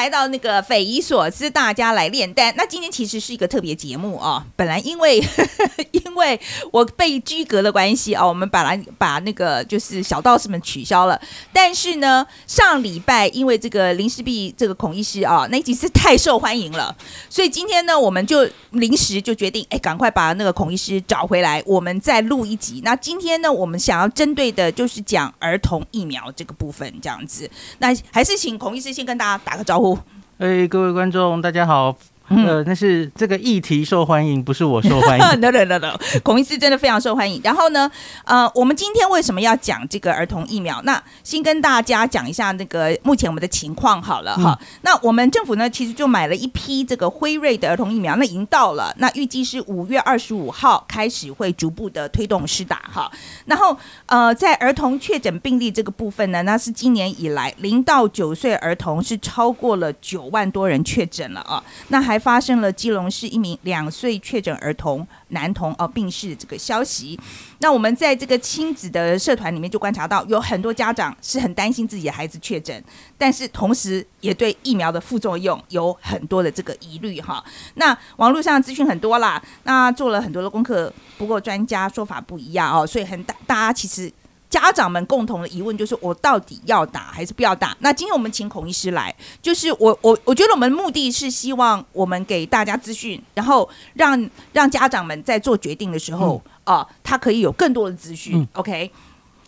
[0.00, 2.50] 来到那个匪夷所思，大家来炼丹。
[2.56, 4.42] 那今天其实是一个特别节目哦。
[4.56, 6.40] 本来因为呵呵 因为
[6.72, 11.20] 我被居隔的关系哦，我们本来把那个就是小道士们取消了。
[11.52, 16.96] 但是呢，上礼拜因为这个林氏璧这个孔医师啊、那一集是太受欢迎了，
[17.28, 22.80] 所以今天呢，我们就临时就决定，哎，赶快把那个孔医师找回来，我们再录一集。
[22.82, 27.50] 那今天呢，我们想要针对的就是讲儿童疫苗这个部分，这样子。
[27.80, 29.90] 那还是请孔医师先跟大家打个招呼。
[30.40, 31.94] 哎，各位观众，大家好。
[32.30, 35.24] 呃，那是这个议题受欢迎，不是我受欢迎。
[35.40, 37.40] no no no no，孔医师真的非常受欢迎。
[37.42, 37.90] 然后呢，
[38.24, 40.80] 呃，我们今天为什么要讲这个儿童疫苗？
[40.84, 44.56] 那先跟大家讲一下那个目前我们的情况好了哈。
[44.60, 48.94] 嗯、那我们政府呢，其实就买了一批这个辉瑞的儿童疫苗，那已经到了。
[48.98, 53.10] 那预计是五月二十五号开始会逐步的推动施打哈。
[53.46, 61.60] 然后呃，在儿童确诊病例这个部分呢，那是今年以来零到九岁儿童是超过了九万多人确诊了啊。
[61.88, 67.18] 那还发生了基隆市一名两岁确诊儿童男童哦病逝这个消息，
[67.60, 72.84] 那我们在这个亲子的社团里面就观察到，有很多家长是很担心自己的孩子确诊，
[73.16, 77.42] 但是同时也对疫苗的副作用有很多的这个疑虑哈。
[77.74, 84.12] 那网络上资讯很多啦，那做了很多的功课，不过专家说法不一样哦，所以很大大家其实。
[84.50, 87.74] 家长们共同的疑问就是：我到底要打还是不要打？
[87.78, 98.40] 那今天我们请孔医师来，就是我我我觉得我们目的是希望我们给大家资讯，然后让让家长们在做决定的时候啊、嗯呃，他可以有更多的资讯。
[98.40, 98.90] 嗯、OK，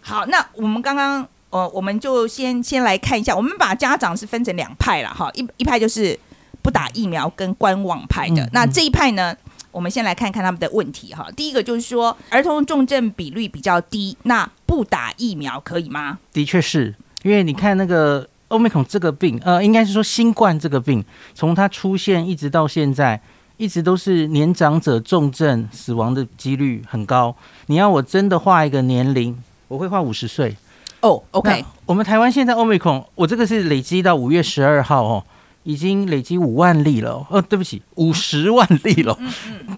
[0.01, 6.17] 好，那我们刚刚呃，我们就先先来看一下，我们把家长是分成两派了哈，一一派就是
[6.63, 9.37] 不打疫苗跟观望派的，嗯、那这一派呢？
[9.73, 11.27] 我们先来看看他们的问题哈。
[11.35, 16.19] 第一个就是说，儿童重症比率比较低，那不打疫苗可以吗？
[16.33, 23.21] 的确是，因为你看那个欧美孔这个病，呃，应该是说新冠这个病，从它出现一直到现在，
[23.57, 27.35] 一直都是年长者重症死亡的几率很高。
[27.67, 29.37] 你要我真的画一个年龄，
[29.69, 30.55] 我会画五十岁。
[31.01, 31.65] 哦、oh，OK。
[31.87, 35.25] 我们台湾现在欧美孔，我这个是累积到五月十二号哦。
[35.65, 39.17] 已经累积五万例了，哦，对不起，五十万例了，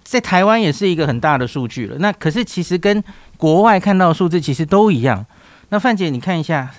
[0.03, 1.95] 在台湾也是一个很大的数据了。
[1.99, 3.03] 那可是其实跟
[3.37, 5.25] 国外看到的数字其实都一样。
[5.69, 6.73] 那范姐，你看一下，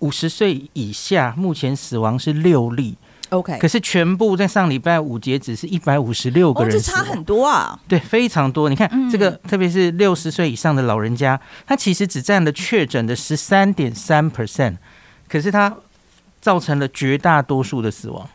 [0.00, 2.96] 五十岁以下目前死亡是六例
[3.30, 8.68] ，OK，可是全部在上礼拜五截止是一百五十六个人，哦，这差很多啊，对，非常多。
[8.68, 14.76] 你看这个，特别是六十岁以上的老人家，他其实只占了确诊的十三点三 percent，
[15.28, 15.76] 可是他。
[16.40, 18.28] 造成了绝大多数的死亡。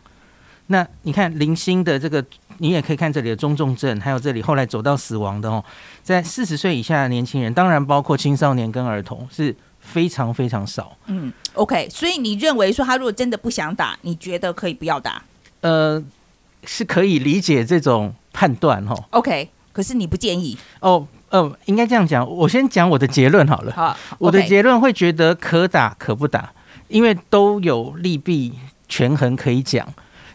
[0.68, 2.24] 那你看零星的这个，
[2.58, 5.62] 你也可以看这里的中重症，还有这里后来走到死亡的哦，
[6.02, 10.96] 在四十岁以下的年轻人，当然包括青少年跟儿童，是非常非常少。
[11.06, 15.22] 嗯，OK，所以你认为说他如果真的不想打，你觉得可以不要打？
[15.60, 16.02] 呃，
[16.64, 19.04] 是可以理解这种判断哦。
[19.10, 21.06] OK，可是你不建议哦？
[21.28, 23.72] 呃，应该这样讲，我先讲我的结论好了。
[23.72, 26.52] 好，okay，我的结论会觉得可打可不打。
[26.92, 28.52] 因为都有利弊
[28.88, 29.86] 权衡可以讲，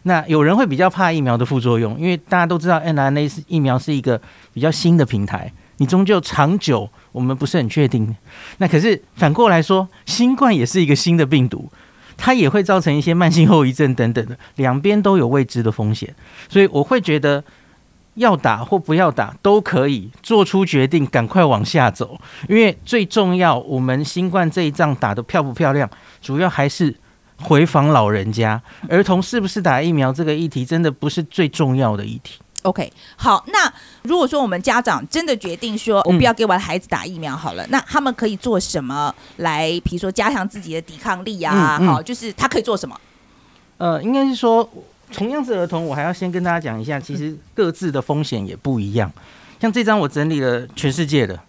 [0.03, 4.19] 那有人会比较怕疫苗的副作用，因为大家都知道 mRNA 是疫苗是一个
[4.51, 8.15] 比较新的平台，你终究长久我们不是很确定。
[8.57, 11.71] 那可是反过来说，新冠也是一个新的病毒，
[12.17, 16.13] 它也会造成一些慢性后遗症等等的，两边都有未知的风险，
[16.49, 17.43] 所以我会觉得。
[18.17, 22.19] 要打或不要打都可以做出决定，赶快往下走。
[22.49, 25.89] 因为最重要，我们新冠这一仗打得漂不漂亮，
[26.21, 26.93] 主要还是
[27.41, 28.61] 回访老人家。
[28.89, 32.39] 儿童是不是打疫苗这个议题，真的不是最重要的议题。
[32.63, 41.77] OK，好，那如果说我们家长真的决定说，我不要给我的孩子打疫苗好了，嗯、那他们可以做什么来，比如说加强自己的抵抗力啊？
[41.79, 42.99] 嗯嗯、好，就是他可以做什么？
[43.77, 44.67] 呃，应该是说。
[45.11, 49.11] 同样是儿童，我还要先跟大家讲一下，其实各自的风险也不一样。
[49.59, 51.39] 像这张我整理了全世界的，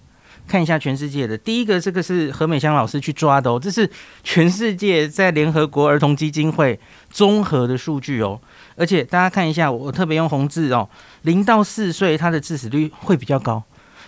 [0.46, 1.37] 看一下全世界的。
[1.37, 3.90] 第一个，这个是何美香老师去抓的哦，这是
[4.22, 6.78] 全世界在联合国儿童基金会
[7.10, 8.40] 综合的数据哦。
[8.76, 10.88] 而且大家看一下，我特别用红字哦，
[11.22, 13.62] 零到四岁它的致死率会比较高，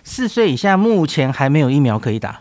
[0.05, 2.41] 四岁以下目前还没有疫苗可以打。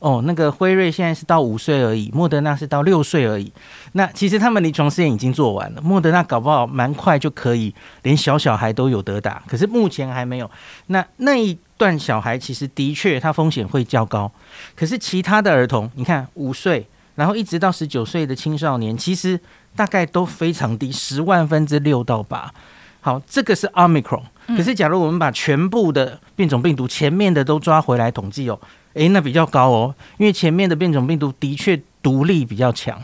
[0.00, 3.52] 哦，那个辉瑞现在是到五岁而已，莫德纳是到六岁而已。
[3.92, 9.42] 那其实他们临床试验已经做完了，莫德纳搞不好蛮快就可以，连小小孩都有得打。
[9.46, 10.50] 可是目前还没有。
[10.86, 14.32] 那那一段小孩其实的确他风险会较高。
[14.74, 16.86] 可是其他的儿童，你看五岁，
[17.16, 19.38] 然后一直到十九岁的青少年，其实
[19.76, 22.50] 大概都非常低，十万分之六到八。
[23.02, 24.22] 好，这个是 Omicron。
[24.46, 28.58] 可是假如我们把全部的变种病毒前面的都抓回来统计哦。
[28.94, 33.00] 诶，那比较高哦，因为前面的变种病毒的确毒力比较强。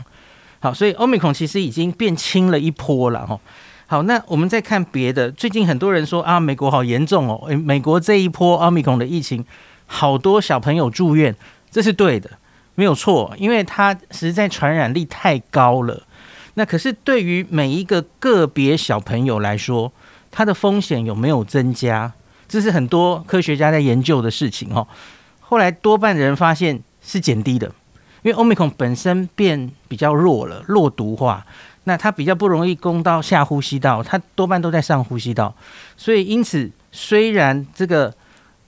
[0.59, 3.39] 好，所以 Omicron 其实已经变轻了一波了哈。
[3.85, 9.45] 好，那我们再看别的，最近很多人说啊，美国好严重哦，诶，美国这一波 Omicron 的疫情，
[9.85, 11.33] 好多小朋友住院，
[11.71, 12.31] 这是对的，
[12.75, 16.03] 没有错，因为它实在传染力太高了。
[16.55, 19.93] 那可是对于每一个个别小朋友来说，
[20.31, 22.11] 它的风险有没有增加？
[22.49, 24.87] 这是很多科学家在研究的事情哦。
[25.49, 27.67] 后来多半的人发现是减低的，
[28.21, 31.45] 因为 Omicron 本身变比较弱了，弱毒化，
[31.85, 35.55] 那它比较不容易攻到下呼吸道，它多半都在上呼吸道。
[35.95, 38.13] 所以因此，虽然这个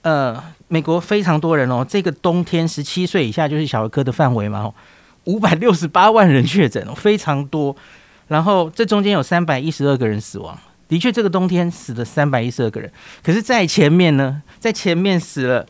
[0.04, 4.74] 呃美国非常多人哦，这个冬天十七岁以下就是小儿科的范围嘛。
[5.26, 7.76] 五百六十八万人确诊哦，非常多。
[8.30, 12.90] 然后这中间有三百一十二个人死亡，的确这个冬天死了三百一十二个人。
[13.22, 15.66] 可是，在前面呢，在前面死了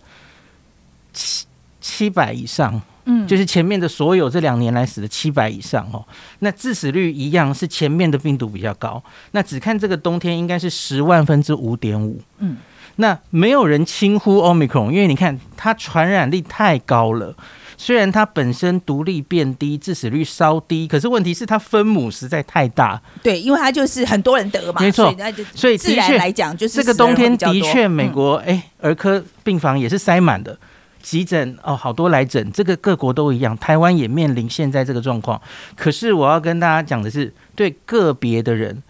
[1.13, 1.45] 七
[1.81, 6.05] 七百以上，嗯，就是前面的所有这两年来死的七百以上哦。
[6.39, 9.01] 那致死率一样是前面的病毒比较高。
[9.31, 12.57] 那只看这个冬天应该是十万分之五点五，嗯。
[12.95, 17.33] 那没有人轻忽 Omicron，因为你看它传染力太高了。
[17.77, 23.01] 虽然它本身毒力变低，致死率稍低，可是问题是它分母实在太大。
[23.23, 25.15] 对，因为它就是很多人得嘛，没错。
[25.55, 30.59] 所以自然来讲，就是这个冬天的确，美国哎儿科病房也是塞满的，
[31.01, 35.41] 急诊哦好多来诊，这个各国都一样，台湾也面临现在这个状况。
[35.75, 38.83] 可是我要跟大家讲的是，对个别的人，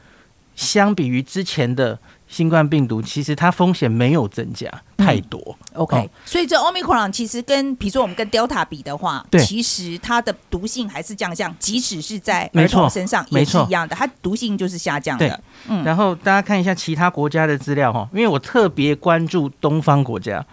[0.55, 1.99] 相比于之前的。
[2.29, 5.41] 新冠病毒其实它风险没有增加太多。
[5.73, 15.27] 嗯、OK，、哦、所以这 Omicron 其实跟比如说我们跟 Delta 比的话，对，其实它的毒性还是降降，即使是在儿童身上也是一样的，它毒性就是下降的。
[15.27, 15.39] 对，
[15.69, 15.83] 嗯。
[15.83, 20.45] 然后大家看一下其他国家的资料哈，因为我特别关注东方国家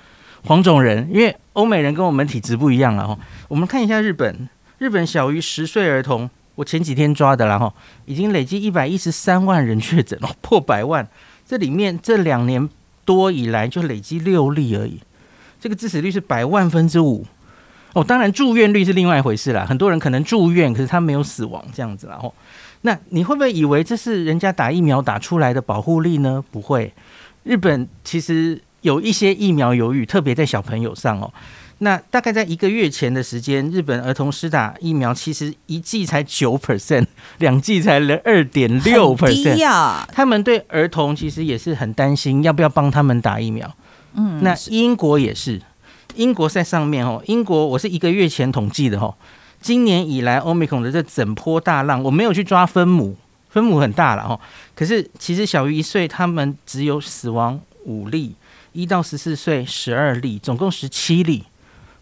[0.47, 3.19] 黄种人，因为欧美人跟我们体质不一样了哈。
[3.49, 4.49] 我们看一下日本，
[4.79, 7.73] 日本小于十岁儿童，我前几天抓的了哈，
[8.05, 11.07] 已经累计一百一十三万人确诊了，破百万。
[11.45, 12.69] 这里面这两年
[13.05, 15.01] 多以来就累积六例而已，
[15.61, 17.25] 这个致死率是百万分之五
[17.93, 18.03] 哦。
[18.03, 22.19] 当然住院率是另外一回事啦，很多人可能住院，可是他没有死亡这样子啦。
[22.23, 22.33] 哦，
[22.83, 26.45] 那你会不会以为这是人家打疫苗打出来的保护力呢？
[26.51, 26.93] 不会，
[27.45, 31.29] 日本其实有一些疫苗犹豫，特别在小朋友上哦。
[31.79, 37.05] 那大概在一个月前的时间，日本儿童施打疫苗其实一剂才九 percent，
[37.39, 40.07] 两剂才二点六 percent。
[40.13, 43.69] 他们对儿童其实也是很担心，要不要帮他们打疫苗？
[44.15, 45.61] 嗯，那英国也是，
[46.15, 47.21] 英国在上面哦。
[47.27, 49.13] 英国我是一个月前统计的哦，
[49.61, 53.17] 今年以来 Omicron 的这整波大浪，我没有去抓分母，
[53.51, 54.39] 分母很大了哦。
[54.77, 58.35] 可是其实小于一岁，他们只有死亡五例，
[58.77, 61.45] 一到十四岁十二例，总共十七例。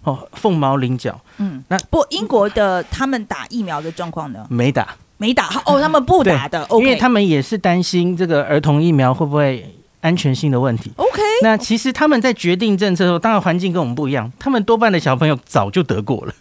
[0.02, 1.18] 哦，凤毛麟角。
[1.38, 4.46] 嗯，那不，英国的他们打疫苗的状况呢？
[4.50, 5.48] 没打，没打。
[5.64, 6.62] 哦，他们不打的。
[6.64, 10.92] OK，因为他们也是担心这个儿童疫苗会不会安全性的问题。
[10.96, 14.30] OK，那其实他们在决定政策的时候，当然环境跟我们不一样。
[14.38, 16.34] 他们多半的小朋友早就得过了，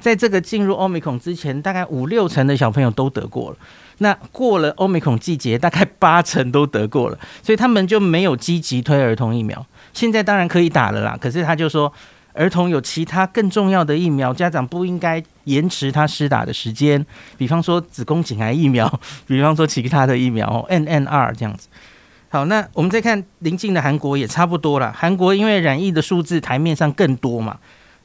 [0.00, 3.56] 在这个进入 Omicron 之前，大概五六成的小朋友都得过了。
[3.98, 9.64] 那过了 Omicron 季节，大概八成都得过了，所以他们就没有积极推儿童疫苗。
[9.94, 11.90] 现在当然可以打了啦，可是他就说。
[12.36, 17.06] 儿童有其他更重要的疫苗，家长不应该延迟他施打的时间。
[17.38, 18.92] 比方说子宫颈癌疫苗，
[19.24, 21.68] 比方说其他的疫苗，NNR 这样子。
[22.28, 24.92] 好，那我们再看邻近的韩国也差不多了。
[24.92, 27.56] 韩国因为染疫的数字台面上更多嘛，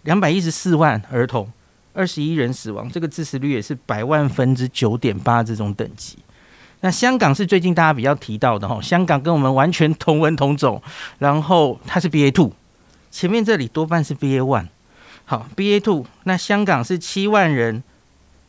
[0.03, 1.51] 两百一十四万儿童，
[1.93, 6.19] 二十一人死亡，这个致死率也是百万分之九点八这种等级。
[6.81, 10.81] 那香港是最近大家比较提到的哈，香港跟我们完全同文同种，
[11.17, 12.51] 然后它是 BA two。
[13.11, 14.67] 前面这里多半是 BA one，
[15.25, 17.83] 好 BA two，那香港是七万人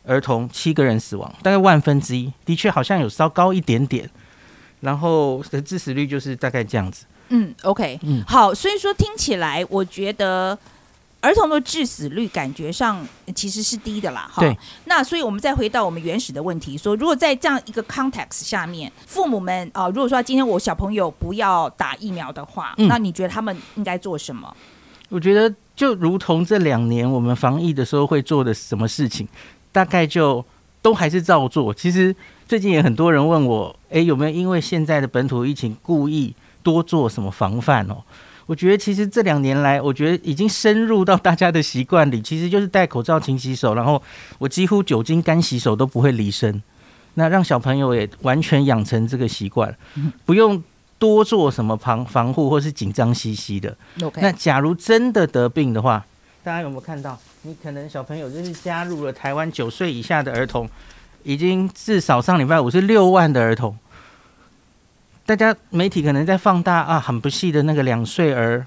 [0.05, 4.09] 儿童七个人死亡，大概万分之一，的确好像有稍高一点点，
[4.81, 7.05] 然后的致死率就是大概这样子。
[7.29, 10.57] 嗯，OK，嗯，好，所以说听起来我觉得
[11.21, 14.29] 儿童的致死率感觉上其实是低的啦。
[14.33, 14.43] 哈，
[14.85, 24.53] 那所以我们再回到我们原始的问题，说如果在这样一个 context 下面，父母们啊、呃，如果说今天我小朋友不要打疫苗的话，嗯、那你觉得他们应该做什么？
[25.09, 29.27] 我觉得就如同这两年我们防疫的时候会做的什么事情，
[29.71, 30.43] 大概就
[30.81, 31.73] 都还是照做。
[31.73, 32.15] 其实
[32.47, 37.97] 最近也很多人问我，诶，有没有因为现在的本土疫情故意多做什么防范哦？
[38.51, 44.03] 我觉得其实这两年来，我觉得已经深入到大家的习惯里，其实就是戴口罩、勤洗手，然后
[44.39, 46.61] 我几乎酒精干洗手都不会离身。
[47.13, 49.73] 那让小朋友也完全养成这个习惯，
[50.25, 50.61] 不用。
[50.99, 53.75] 多做什么防防护，或是紧张兮兮的。
[54.17, 56.05] 那假如真的得病的话，
[56.43, 57.17] 大家有没有看到？
[57.41, 60.69] 你可能小朋友就是加入了台湾九岁以下的儿童
[61.23, 63.75] 已经至少上礼拜五是六万的儿童。
[65.25, 68.65] 大家媒体可能在放大啊，很不幸的那个两岁儿，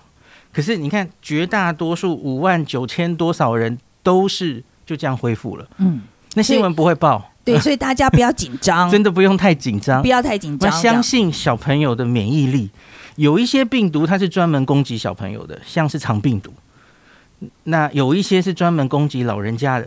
[0.53, 5.67] 可是你看绝大多数五万九千多少人都是就这样恢复了。
[5.79, 6.03] 嗯，
[6.35, 7.31] 那新闻不会报。
[7.45, 10.71] 对，所以大家不要紧张， 真的不用太紧张，不要太紧张。
[10.71, 12.71] 我相信小朋友的免疫力，
[13.17, 16.51] 有一些病毒它是专门攻击小朋友的，像是肠病毒；
[17.65, 19.87] 那有一些是专门攻击老人家的，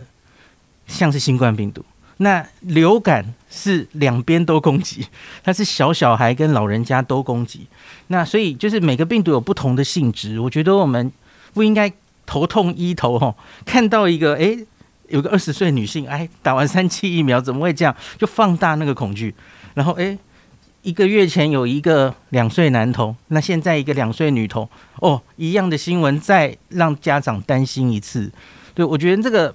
[0.86, 1.84] 像是新冠病毒。
[2.18, 5.06] 那流感是两边都攻击，
[5.42, 7.66] 它是小小孩跟老人家都攻击。
[8.08, 11.10] 那所以就是每个病毒有不同的性质，我觉得我们
[11.52, 11.92] 不应该
[12.26, 13.34] 头痛医头吼，
[13.66, 14.44] 看到一个哎。
[14.44, 14.66] 诶
[15.08, 17.96] 有个二十岁女性，哎，打完三期疫苗怎么会这样？
[18.18, 19.34] 就放大那个恐惧。
[19.72, 20.18] 然后，哎，
[20.82, 28.30] 一个月前有一个两岁男童，那现在一个两岁女童，哦，一样的新闻，再让家长担心一次。
[28.74, 29.54] 对，我觉得这个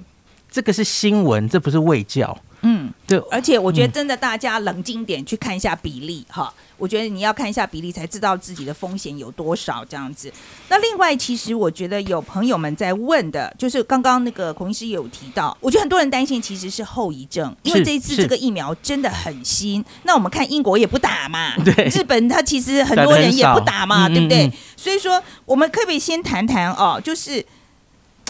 [0.50, 2.36] 这个是新闻，这不是卫教。
[2.64, 6.52] 嗯，对，而且我觉得真的，大家冷静点去看一下比例哈。
[6.78, 10.32] 我觉得你要看一下比例，才知道自己的风险有多少这样子。
[10.68, 19.84] 那另外，其实我觉得有朋友们在问的，就是刚刚那个孔医师有提到，我觉得很多人担心其实是后遗症，因为这一次这个疫苗真的很新。
[20.04, 24.52] 那我们看英国也不打嘛， 对，日本它其实很多人也不打嘛，对不对？
[24.76, 27.00] 所以说，我们可不可以先谈谈哦？
[27.02, 27.46] 就是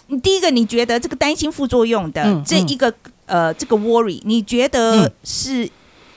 [0.08, 2.94] 你第一个，你觉得这个担心副作用的这一个。
[3.34, 5.68] 呃，这个 worry，你觉得是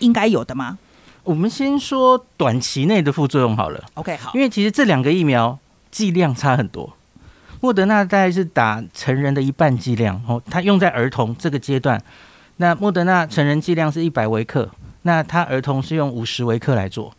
[0.00, 0.76] 应该有的吗？
[0.78, 3.82] 嗯，我们先说短期内的副作用好了。
[3.94, 5.58] OK，好，因为其实这两个疫苗
[5.90, 6.92] 剂量差很多。
[7.62, 11.98] 莫德纳大概是打成人的一半剂量哦，它用在儿童这个阶段。
[12.58, 14.68] 那莫德纳成人剂量是一百微克，
[15.02, 17.14] 那它儿童是用五十微克来做，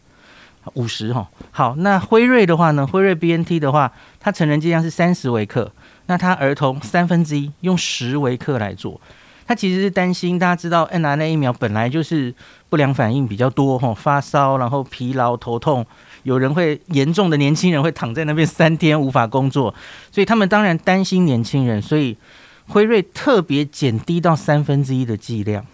[0.75, 1.27] 五十哈。
[1.49, 2.85] 好，那辉瑞的话呢？
[2.85, 5.71] 辉瑞 BNT 的话，它成人剂量是三十微克，
[6.05, 9.01] 那它儿童三分之一用十微克来做。
[9.47, 12.33] 他其实是担心，大家知道，mRNA 疫苗本来就是
[12.67, 15.85] 不良反应比较多，吼，发烧，然后疲劳、头痛，
[16.23, 19.73] 有人会严重的年轻人会躺在那边三天无法工作，
[20.11, 22.17] 所以他们当然担心年轻人，所以
[22.67, 25.65] 辉瑞特别减低到三分之一的剂量。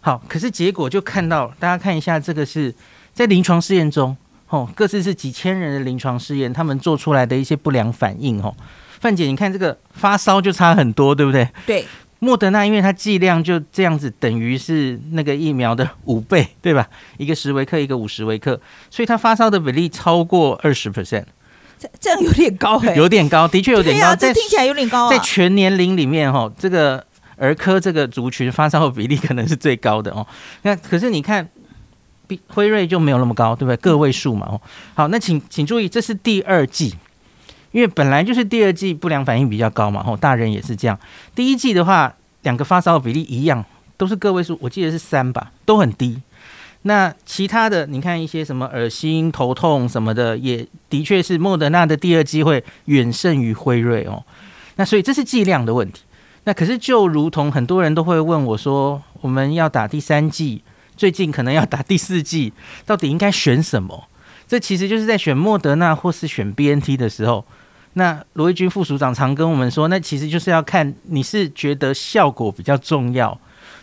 [0.00, 2.74] 好，可是结果就看到，大家看一下，这个是
[3.12, 4.16] 在临床试验中，
[4.46, 8.56] 吼，各自是几千人的临床试验，他们做出来的一些不良反应，吼，
[9.00, 11.46] 范姐，你看这个发烧就差很多，对不对？
[11.66, 11.84] 对。
[12.20, 16.88] 莫德纳因为它剂量就这样子，等于是那个疫苗的五倍，对吧？
[17.16, 18.60] 一个十微克，一个五十微克，
[18.90, 21.24] 所以它发烧的比例超过二十 percent。
[21.78, 24.16] 这这样有点高， 有点高，的确有点高。
[24.16, 25.10] 这听起来有点高啊。
[25.10, 27.06] 在全年龄里面，哈，这个
[27.36, 30.26] 儿科这个族群发烧的比例可能是最高的哦。
[30.62, 31.48] 那可是你看，
[32.26, 33.76] 比辉瑞就没有那么高，对不对？
[33.76, 34.48] 个位数嘛。
[34.50, 34.60] 哦，
[34.94, 36.96] 好，那请请注意，这是第二剂。
[37.72, 40.98] 因为本来就是第二季不良反应比较高嘛，吼，大人也是这样。
[41.34, 43.64] 第一季的话，两个发烧比例一样，
[43.96, 46.20] 都是个位数，我记得是三吧，都很低。
[46.82, 54.22] 那其他的，你看一些什么恶心、头痛什么的，也的确是莫德纳的第二季会远胜于辉瑞哦。
[54.76, 56.02] 那所以这是剂量的问题。
[56.44, 60.62] 那可是就如同很多人都会问我说，我们要打第三剂，
[60.96, 62.52] 最近可能要打第四剂，
[62.86, 64.04] 到底应该选什么？
[64.48, 67.44] 这其实就是在选莫德纳或是选 BNT 的时候。
[67.94, 73.36] 那罗毅军副署长常跟我们说，那其实就是要看你是觉得效果比较重要，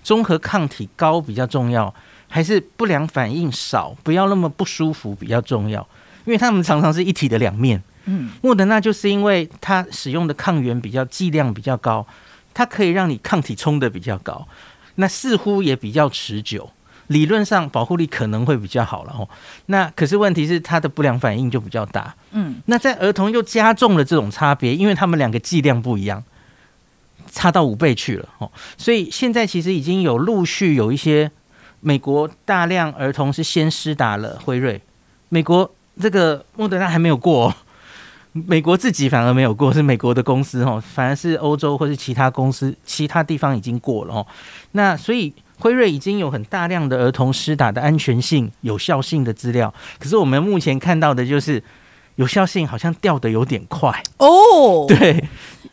[0.04, 1.94] 综合抗体高比较重要，
[2.30, 5.86] 还是不良反应少，不要那么不舒服比较重要，
[6.24, 7.82] 因为他们常常是一体的两面。
[8.06, 12.06] 嗯，莫德纳就是因为它使用的抗原比较剂量比较高，
[12.54, 14.48] 它可以让你抗体冲的比较高，
[14.96, 16.70] 那似乎也比较持久。
[17.08, 19.30] 理论上保护力可能会比较好了哦，
[19.68, 22.16] 那可是问题是它的不良反应就比较大。
[22.32, 26.24] 嗯，那在儿童又加重了这种差别，因为他们两个剂量不一样，
[27.32, 28.52] 差到五倍去了哦。
[28.76, 31.30] 所以现在其实已经有陆续有一些
[31.82, 34.82] 美国大量儿童是先施打了辉瑞，
[35.30, 35.72] 美国
[36.02, 37.54] 这个莫德纳还没有过哦，
[38.32, 44.26] 美国自己反而没有过，是美国的公司哦，反而是欧洲或是其他公司其他地方已经过了哦。
[44.72, 45.32] 那所以。
[45.58, 51.64] 辉瑞已经有很大量的儿童施打的安全性、有效性的资料，可是我们目前看到的就是
[52.16, 54.86] 有效性好像掉的有点快哦。
[54.88, 55.24] 对，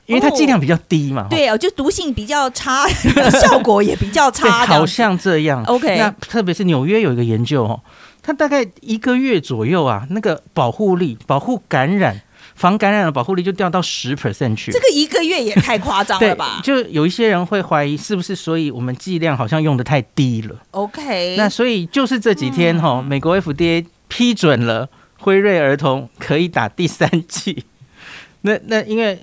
[0.06, 1.26] 因为它剂量比较低嘛。
[1.28, 2.86] 对啊，就毒性比较差，
[3.30, 5.62] 效果也比较差， 好像这样。
[5.64, 7.80] OK，那特别是纽约有一个研究哦，
[8.22, 12.22] 它大概一个月左右啊，那个保护力、保护感染。
[12.54, 16.60] 防感染的保护力就掉到十 percent 去，这个一个月也太夸张了吧？
[16.64, 20.56] 就有一些人会怀疑是不是，所以我们剂量好像用的太低了。
[20.72, 27.64] OK，那所以就是这几天哈，嗯、美国 FDA 批准了辉瑞儿童可以打第三剂。
[28.42, 29.18] 那那因为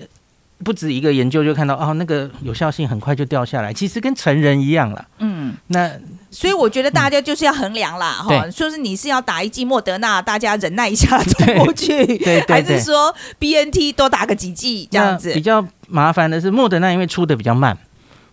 [0.62, 5.08] 不止一个研究就看到哦，那个有效性很快就掉下来，其实跟成人一样了。
[5.18, 5.90] 嗯，那
[6.30, 15.32] 所以我觉得大家就是要衡量啦，哈、嗯，说是你是要打一剂莫德纳，大家忍耐一下走过去， 对对对，还是说 BNT 多打个几剂这样子？
[15.32, 17.76] 比较麻烦的是莫德纳，因为出的比较慢，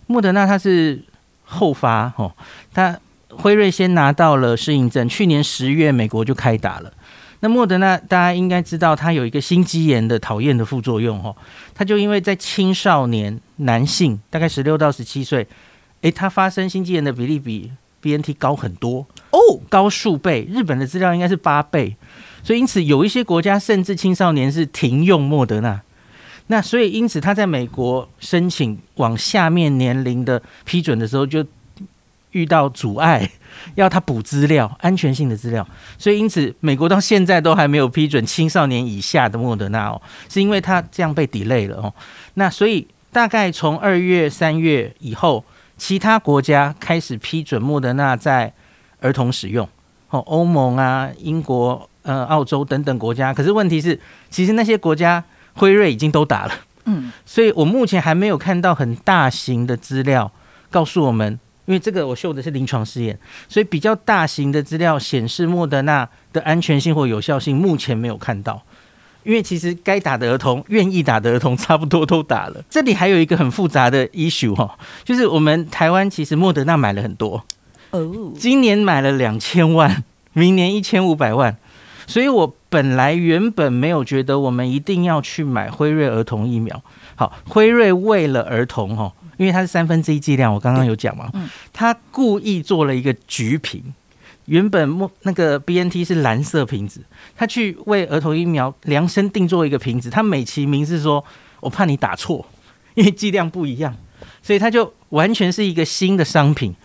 [0.07, 1.01] 莫德纳它是
[1.45, 2.31] 后发哦，
[2.73, 6.91] 它辉瑞先拿到了适应症，去年十月美国就开打了。
[7.39, 11.35] 那莫德纳大家应该知道，它有一个心肌炎的讨厌的副作用哦，
[11.75, 15.47] 它就因为在青少年男性，大概十六到十七岁，
[16.01, 19.39] 诶，它发生心肌炎的比例比 BNT 高很多哦，
[19.69, 20.47] 高数倍。
[20.49, 21.95] 日本的资料应该是八倍，
[22.43, 25.81] 所以因此有一些国家甚至青少年是停用莫德纳。
[26.49, 31.45] 那所以因此他在美国申请往下面年龄的批准的时候，就
[32.31, 33.29] 遇到阻碍。
[33.73, 35.67] 要他补资料，安全性的资料，
[35.97, 41.91] 所以因此美国到现在都还没有批准青少年以下的莫德纳哦，是因为他这样被 delay 了哦。
[42.35, 45.43] 那所以大概从二月、三月以后，
[45.75, 48.53] 其他国家开始批准莫德纳在
[49.01, 49.67] 儿童使用
[50.11, 53.33] 哦，欧盟啊、英国、呃、澳洲等等国家。
[53.33, 55.21] 可是问题是，其实那些国家
[55.53, 56.53] 辉瑞已经都打了，
[56.85, 60.31] 嗯，所以我目前还没有看到很大型的资料
[60.69, 61.39] 告诉我们。
[61.67, 68.61] 因为这个我秀的是临床试验，所以比较大型的资料显示莫德纳的安全性或有效性目前没有看到。
[69.23, 72.63] 因为其实该打的儿童、愿意打的儿童差不多都打了。
[72.69, 77.43] 这里还有一个很复杂的 issue 哈，就是我们台湾其实莫德纳买了很多，
[77.89, 81.57] 哦，今年买了两千万，明年一千五百万，
[82.05, 86.81] 所以我本来原本没有觉得我们一定要去买辉瑞儿童疫苗。
[87.15, 89.11] 好，辉瑞为了儿童哈。
[89.37, 91.31] 因为它是三分之一剂量，我刚刚有讲嘛，
[91.71, 93.81] 他故意做了一个橘瓶，
[94.45, 97.01] 原本莫那个 BNT 是蓝色瓶子，
[97.35, 101.23] 他去为儿童疫苗量身定做一个瓶子，他美其名是说，
[101.59, 102.45] 我怕你打错，
[102.95, 103.95] 因为剂量不一样，
[104.41, 106.75] 所以他就完全是一个新的商品。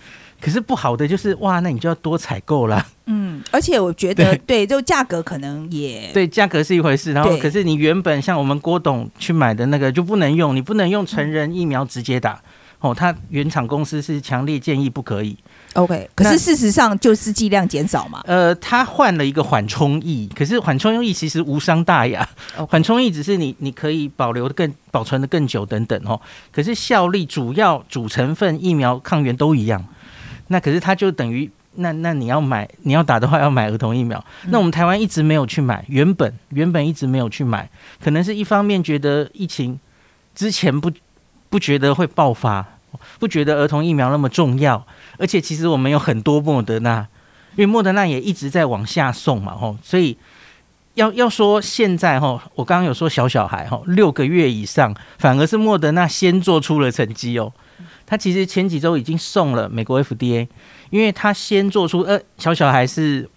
[0.42, 2.85] 可是不好的就是哇，那你就要多采购啦。
[3.07, 7.12] 嗯，而且我觉得对，对，就价格可能也对，价格是一回事。
[7.12, 12.94] 然后可是你原本像我们郭董去买的那个就不能用，你不能用成人疫苗直接打、嗯、哦。
[12.94, 15.37] 他原厂公司是强烈建议不可以。
[15.74, 18.20] OK，可是事实上就是剂量减少嘛。
[18.24, 22.28] 呃，他换了一个缓冲液，可是缓冲液其实无伤大雅。
[22.68, 26.20] 缓冲液只是你你可以保留的更保存的更久等等哦。
[26.50, 29.85] 可是效力主要主成分疫苗抗原都一样。
[30.52, 37.66] 那可是他就等于那那你要买你要打的话要买儿童疫苗，那我们台湾一直没有去买，原本原本一直没有去买，
[38.04, 39.80] 可能是一方面觉得疫情
[40.34, 40.92] 之前不
[41.48, 42.66] 不觉得会爆发，
[43.18, 44.86] 不觉得儿童疫苗那么重要，
[45.16, 47.08] 而且其实我们有很多莫德纳，
[47.56, 50.18] 因为莫德纳也一直在往下送嘛吼，所以
[50.94, 57.50] 要要说现在吼，我刚刚有说小小孩吼六个月以上，反而是莫德纳先做出了成绩哦。
[58.06, 60.46] 他其实前几周已经送了美国 FDA，
[60.90, 63.28] 因为他先做出呃小小孩是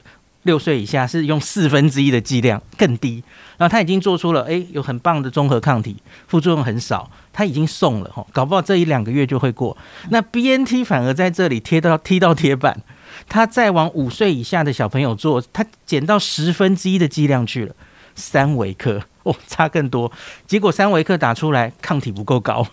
[0.43, 3.23] 六岁以下是用四分之一的剂量更低，
[3.57, 5.95] 然后他已经做出了诶有很棒的综合抗体，
[6.27, 9.75] 副作用很少，他已经送了吼，搞不好这一两个月就会过。
[10.09, 12.79] 那 BNT 反而在这里贴到踢到铁板，
[13.27, 17.73] 他再往五岁以下的小朋友做，他减到十分之一的剂量去了，
[18.13, 20.11] 三维克哦，差更多，
[20.45, 22.67] 结果三维克打出来抗体不够高，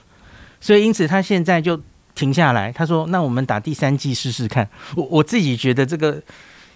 [0.62, 1.78] 所以因此他现在就。
[2.14, 6.22] 停下来，他说：“那我们打第三剂试试看。”我我自己觉得这个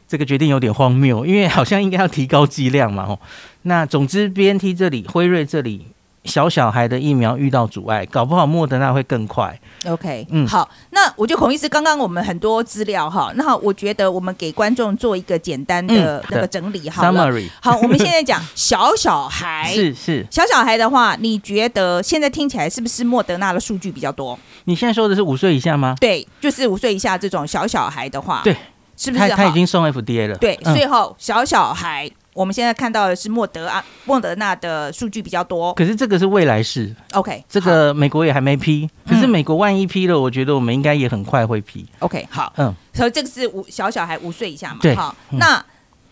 [0.08, 3.02] 这个决定有点荒谬，因为好像应该要提高剂量嘛。
[3.02, 3.20] 哦，
[3.64, 5.88] 那总之，BNT 这里、辉瑞这里，
[6.26, 9.58] 小小孩的疫苗遇到阻碍，搞不好莫德纳会更快。
[9.86, 17.30] OK，嗯，好，那我就孔医师，刚刚我们很多资料哈，那我觉得我们给观众做一个简单的那个整理好了。
[17.30, 17.48] Summary。
[17.60, 24.38] 好，我们现在讲小小孩， 是是小小孩的话，你觉得现在听起来是不是莫德纳的数据比较多？
[24.64, 25.94] 你现在说的是五岁以下吗？
[26.00, 28.56] 对，就是五岁以下这种小小孩的话，对，
[28.96, 30.36] 是不是他他已经送 FDA 了？
[30.38, 32.10] 对，最后小小孩。
[32.36, 35.72] 我们现在看到的是莫德啊，莫德纳的数据比较多。
[35.72, 38.86] 可是这个是未来式，OK，这个美国也还没批。
[39.08, 41.86] 可是美国万一批了，我觉得我们应该也很快会批。
[42.00, 45.64] OK，好，嗯，所以这个是五小小孩五岁以下嘛，对，好，那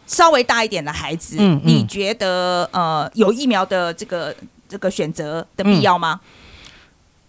[0.06, 4.34] 稍微大一点的孩子，嗯，你觉得呃有疫苗的这个
[4.66, 6.18] 这个选择的必要吗？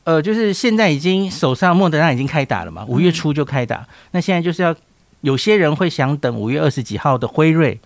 [0.06, 4.74] 呃，就是现在已经手上莫德纳已经开打了嘛，五月初就开打，那现在就是要
[5.20, 7.78] 有些人会想等五月二十几号的辉瑞。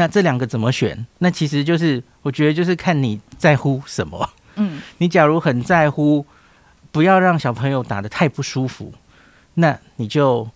[0.00, 1.06] 那这两个怎么选？
[1.18, 4.30] 那其实就是我觉得就是看你在乎什么。
[4.54, 6.24] 嗯，你假如很在乎，
[6.90, 8.94] 不要让小朋友打的太不舒服，
[9.54, 10.48] 那你就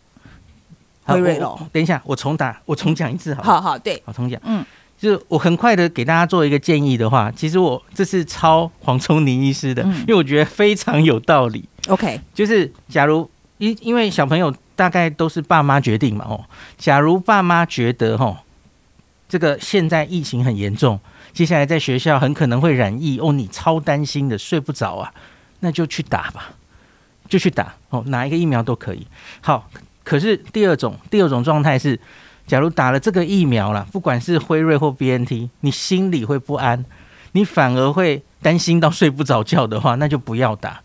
[1.03, 1.61] 辉瑞咯。
[1.71, 4.41] 等一下，我重打，我重讲一次好，好好好，对，我重讲。
[4.45, 4.65] 嗯，
[4.97, 11.69] 就是我很快的给大家做一个建议的话，其实我这是抄黄聪宁医师的，嗯、因为我觉得非常有道理。
[11.89, 16.43] OK，就是假如因因为小朋友大概都是爸妈决定嘛，哦，
[16.79, 18.39] 假如爸妈觉得哦，
[19.29, 20.99] 这个现在疫情很严重，
[21.33, 25.13] 接下来在学校很可能会染疫，哦，你超担心的，睡不着啊，
[25.61, 26.51] 那就去打吧，
[27.29, 29.07] 就去打哦，哪一个疫苗都可以。
[29.41, 29.71] 好。
[30.07, 31.99] 可是第二种，第二种状态是，
[32.47, 36.85] 假如打了这个疫苗了，不管是辉瑞或 BNT，你心里会不安，
[37.33, 40.83] 你反而会担心到睡不着觉的话，那就不要打，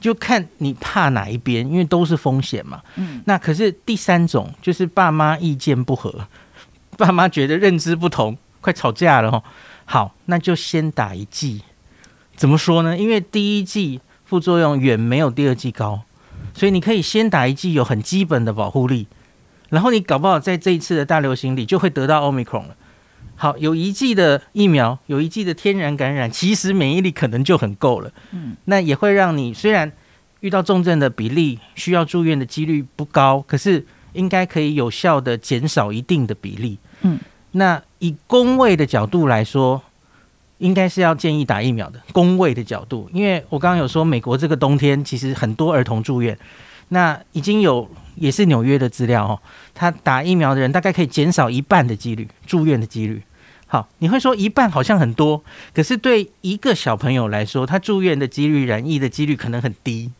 [0.00, 2.80] 就看你怕哪一边，因为都是风险嘛。
[2.94, 3.20] 嗯。
[3.24, 6.28] 那可是第三种，就是爸妈意见不合，
[7.04, 9.42] 爸妈觉得认知不同，快吵架了哦。
[9.84, 11.62] 好，那就先打一剂。
[12.36, 12.96] 怎么说呢？
[12.96, 16.02] 因为第一剂副作用远没有第二剂高。
[16.54, 19.06] 所以你可以先打一剂有很基本的保护力，
[19.70, 22.76] 然后你搞不好在这一次的大流行里就会得到 Omicron 了。
[23.36, 28.12] 好，有一剂的疫苗，有一剂的天然感染，其实免疫力可能就很够了。
[28.32, 29.90] 嗯，那也会让你虽然
[30.40, 36.78] 遇到重症的比例、需要住院的几率不高，可是应该可以有效的减少一定的比例。
[37.02, 37.18] 嗯，
[37.52, 39.82] 那以工位的角度来说。
[40.58, 46.38] 应该是要建议打疫苗的，工位的角度，因为我刚刚有说，美国这个冬天其实很多儿童住院，
[46.90, 49.40] 那已经有也是纽约的资料哦，
[49.74, 53.20] 他打疫苗的人大概可以减少一半的几率住院的几率。
[53.66, 55.42] 好，你会说一半好像很多，
[55.74, 60.12] 可是对一个小朋友来说，他住院的几率、染疫的几率可能很低，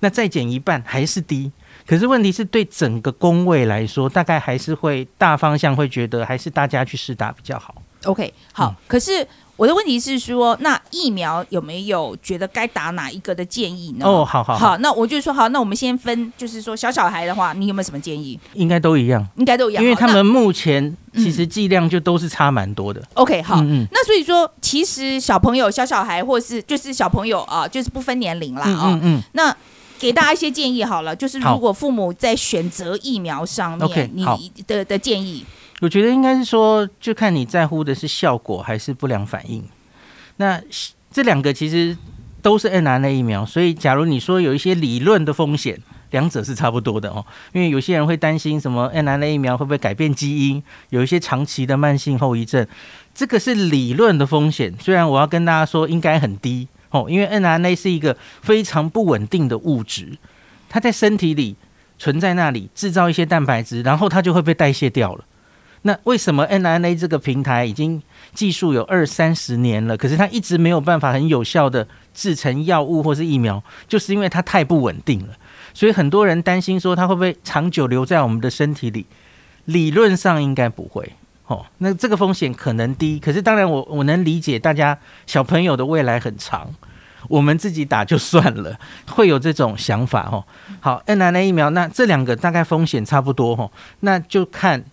[0.00, 1.50] 那再减一半还是低。
[1.86, 7.74] 可是问题是对整个工位来说，大概还是会大方向会觉得还是大家去试打比较好。
[8.04, 9.26] OK，好，嗯、可是。
[9.56, 14.04] 我的问题是说，那疫苗有没有觉得该打哪一个的建议呢？
[14.04, 18.36] 哦，好好好，好，那我就说好，那我们先分，就是说小小孩的话，你有没有什么建议？
[18.54, 23.00] 应该都一样，应该都一样，因为他们目前其实剂量就都是差蛮多的。
[23.00, 28.68] 嗯、OK，好，那所以说，其实小朋友、小小孩，或是就是小朋友啊，就是不分年龄啦。
[28.68, 29.56] 啊、嗯，那
[30.04, 35.42] 给大家一些建议好了，就是如果父母在选择疫苗上面，你的的建议。
[35.80, 39.64] 我觉得应该是说，就看你在乎的是效果还是不良反应。
[40.36, 40.60] 那
[41.10, 41.96] 这两个其实
[42.42, 47.24] 都是 n r n a 疫苗，所以假如你说有一些理论的风险，两者是差不多的哦。
[47.54, 52.66] 因为有些人会担心什么 n r n a 疫苗会不会改变基因，有一些长期的慢性后遗症，
[53.14, 54.74] 这个是理论的风险。
[54.78, 60.16] 虽然我要跟大家说应该很低哦，因为 mRNA 是一个非常不稳定的物质，
[60.68, 61.56] 它在身体里
[61.98, 65.24] 存在那里，制造一些蛋白质，然后它就会被代谢掉了。
[65.82, 68.00] 那为什么 mRNA 这个平台已经
[68.32, 75.34] 技术有二三十年了，可是它一直没有办法很有效的制成药物或是疫苗，就是因为它太不稳定了。
[75.74, 79.04] 所以很多人担心说它会不会长久留在我们的身体里？
[79.64, 81.12] 理论上应该不会。
[81.46, 83.18] 哦，那这个风险可能低。
[83.18, 86.68] 可是当然我我能理解大家小朋友的未来很长，
[87.28, 88.78] 我们自己打就算了，
[89.10, 90.28] 会有这种想法。
[90.32, 90.44] 哦，
[90.80, 93.54] 好，mRNA 疫苗，那这两个大概风险差不多。
[93.54, 94.84] 哦，那就看。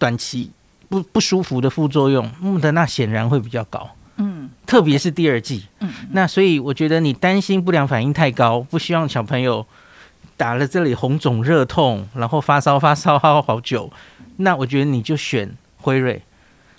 [0.00, 0.50] 短期
[0.88, 9.66] 不不舒服的副作用，莫德纳显然会比较高，嗯，特别是第二季，嗯，那所以我觉得你担心不良反应太高，不希望小朋友
[10.38, 13.92] 打了这里红肿热痛，然后发烧发烧好好久，
[14.38, 16.22] 那我觉得你就选辉瑞。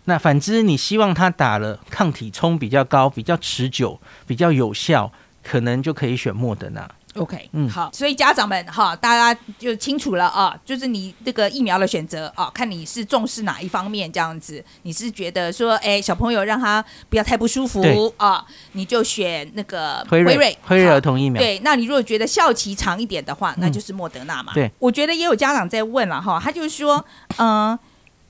[0.06, 5.12] 那反之，你希望他打了抗体冲比较高、比较持久、比较有效，
[5.44, 6.90] 可能就可以选莫德纳。
[7.16, 14.64] OK，嗯，好，所以家长们哈，大家就清楚了啊，就是你这个疫苗的选择啊，看你是重视哪一方面这样子。
[14.84, 21.42] 你是觉得说，哎，小朋友让他不要太不舒服啊，你就选那个辉瑞，辉瑞，辉瑞儿童疫苗。
[21.42, 24.54] 对，那你如果觉得效期长一点的话，那就是莫德纳嘛。
[24.54, 27.80] 嗯、对，我觉得也有家长在问了哈，他就是说，嗯、呃，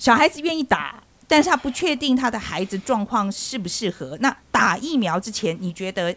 [0.01, 0.95] 小孩子愿意打，
[1.27, 4.17] 但是他不确定他的孩子状况适不适合。
[4.19, 6.15] 那打疫苗之前，你觉得？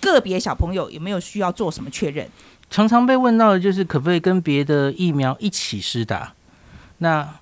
[0.00, 2.28] 个别小朋友有没有需要做什么确认？
[2.68, 6.32] 常常被问到的就是可不可以跟别的疫苗一起施打？
[6.98, 7.36] 那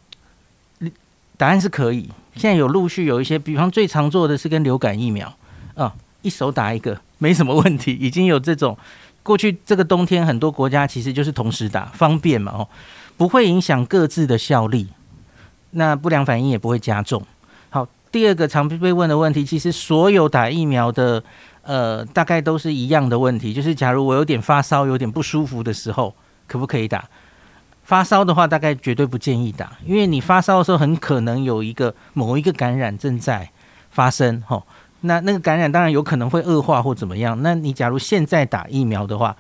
[1.38, 2.10] 答案是可以。
[2.36, 5.34] 现在有陆续有一些，比方最常做的是跟流感疫苗
[5.74, 7.94] 啊，一手打一个没什么问题。
[7.98, 8.76] 已经有这种
[9.22, 12.68] 过去这个冬天很多国家其实就是同时打，方便嘛哦，
[13.16, 14.88] 不会影响各自的效力，
[15.72, 17.22] 那不良反应也不会加重。
[17.70, 21.22] 好，第二个常被问的问题，其实所有打疫苗的。
[21.62, 26.12] 呃，大概都是一样的问题，就是假如我有点发烧、有点不舒服的时候，
[26.48, 27.04] 可不可以打？
[27.84, 33.48] 发烧的话，大概绝对不建议打，因为你发烧的时候，很可能有一个某一个感染正在
[33.90, 34.66] 发生，吼。
[35.02, 37.40] 那那个感染当然有可能会恶化或怎么样。
[37.42, 39.36] 那你假如现在打疫苗的话，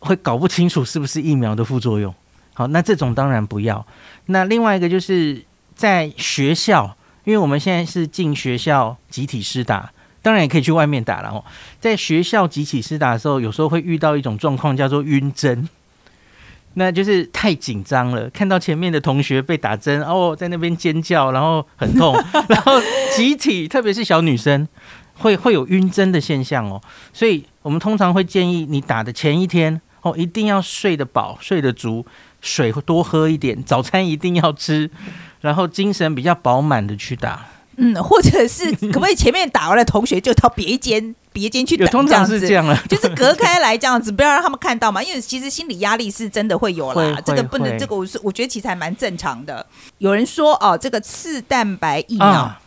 [0.00, 2.12] 会搞不清楚是不是疫苗的副作用。
[2.54, 3.86] 好，那这种当然不要。
[4.26, 6.96] 那另外一个就是在学校。
[7.24, 9.90] 因为我们现在是进学校集体施打，
[10.20, 11.42] 当然也可以去外面打了哦。
[11.80, 15.66] 在学校集体施打的时候，有时候会遇到一种状况，叫做晕针，
[16.74, 22.14] 那就是太紧张了，看到前面的同学被打针，哦，在那边尖叫，然后很痛，
[22.46, 22.78] 然后
[23.16, 24.68] 集体，特别是小女生，
[25.16, 26.78] 会会有晕针的现象哦。
[27.14, 32.04] 所以我们通常会建议你打的前一天哦，一定要睡得饱，睡得足，
[32.44, 34.88] 水多喝一点，早餐一定要吃。
[35.40, 49.66] 然后精神比较饱满的去打，嗯，或者是可不可以前面打完了同学就到别间 别间去等，通常是这样了， 就是隔开来这样子，不要让他们看到嘛，因为其实心理压力是真的会有啦，这个不能，这个我是我觉得其实还蛮正常的。
[49.98, 52.58] 有人说哦，这个次蛋白疫苗，啊、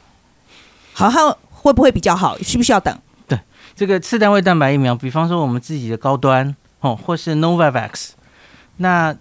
[0.94, 2.38] 好像会不会比较好？
[2.44, 2.96] 需不需要等？
[3.28, 3.40] 对，
[3.76, 8.10] 这个次单位蛋白疫苗，比方说我们自己的高端哦，或是 Novavax，
[8.78, 9.18] 那。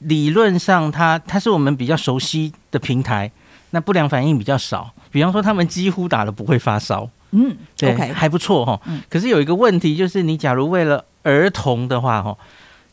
[0.00, 3.30] 理论上它，它它是我们比较熟悉的平台，
[3.70, 4.92] 那不良反应比较少。
[5.10, 8.78] 比方说，他们几乎打了不会发烧，嗯，对，okay, 还不错哈。
[8.86, 12.36] 嗯，可是有一个问题，就是你假如为了儿童的话，哈，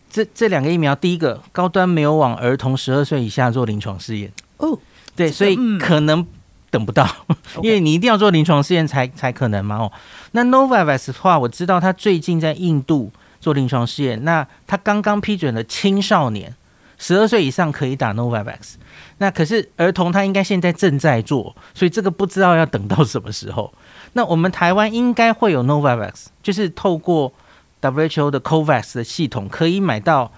[0.10, 4.80] 这这两个疫苗，第一个高端没有往儿童十二岁以下做临床试验，哦，
[5.16, 6.26] 对，所以可能
[6.70, 9.76] 等不到，嗯、因为你一定要做临床试验才才可能嘛。
[9.76, 9.92] 哦，
[10.32, 13.12] 那 Novavax 的话，我知道他最近在印度
[13.42, 16.56] 做临床试验，那他刚刚批准了青少年。
[17.04, 18.76] 十二岁以上可以打 Novavax，
[19.18, 23.74] 那可是儿童他应该现在正在做，所以这个不知道要等到什么时候。
[24.14, 27.34] 那我们台湾应该会有 Novavax，就是透过
[27.82, 30.32] WHO 的 COVAX 的系统可以买到，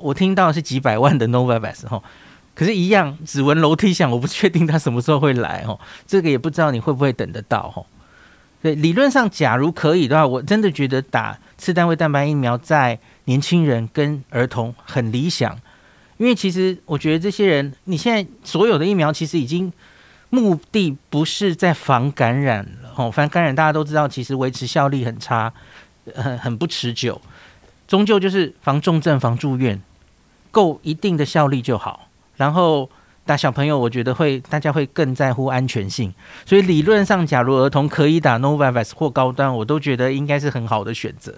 [0.00, 2.02] 我听到是几百万的 Novavax 哈，
[2.56, 7.84] 可是，一样只闻楼梯响，我不确定他什么时候会来哦，这个也不知道你会不会等得到哈。
[8.60, 15.56] 对，理论上假如可以的话，我真的觉得打次单位蛋白疫苗在年轻人跟儿童很理想。
[16.20, 19.72] 因为其实我觉得这些人，你现在所有的疫苗其实已经
[20.28, 25.50] 目的不是在防感染了哦，防感染大家都知道，其实维持效力很差，
[26.14, 27.18] 很很不持久，
[27.88, 29.80] 终究就是防重症、防住院，
[30.50, 32.90] 够一定的效力就好，然后。
[33.26, 36.12] 打小朋友，我觉得会大家会更在乎安全性，
[36.44, 41.32] 所以理论上，假如儿童可以打 Novavax 或高端，我都觉得应该是很好的选择。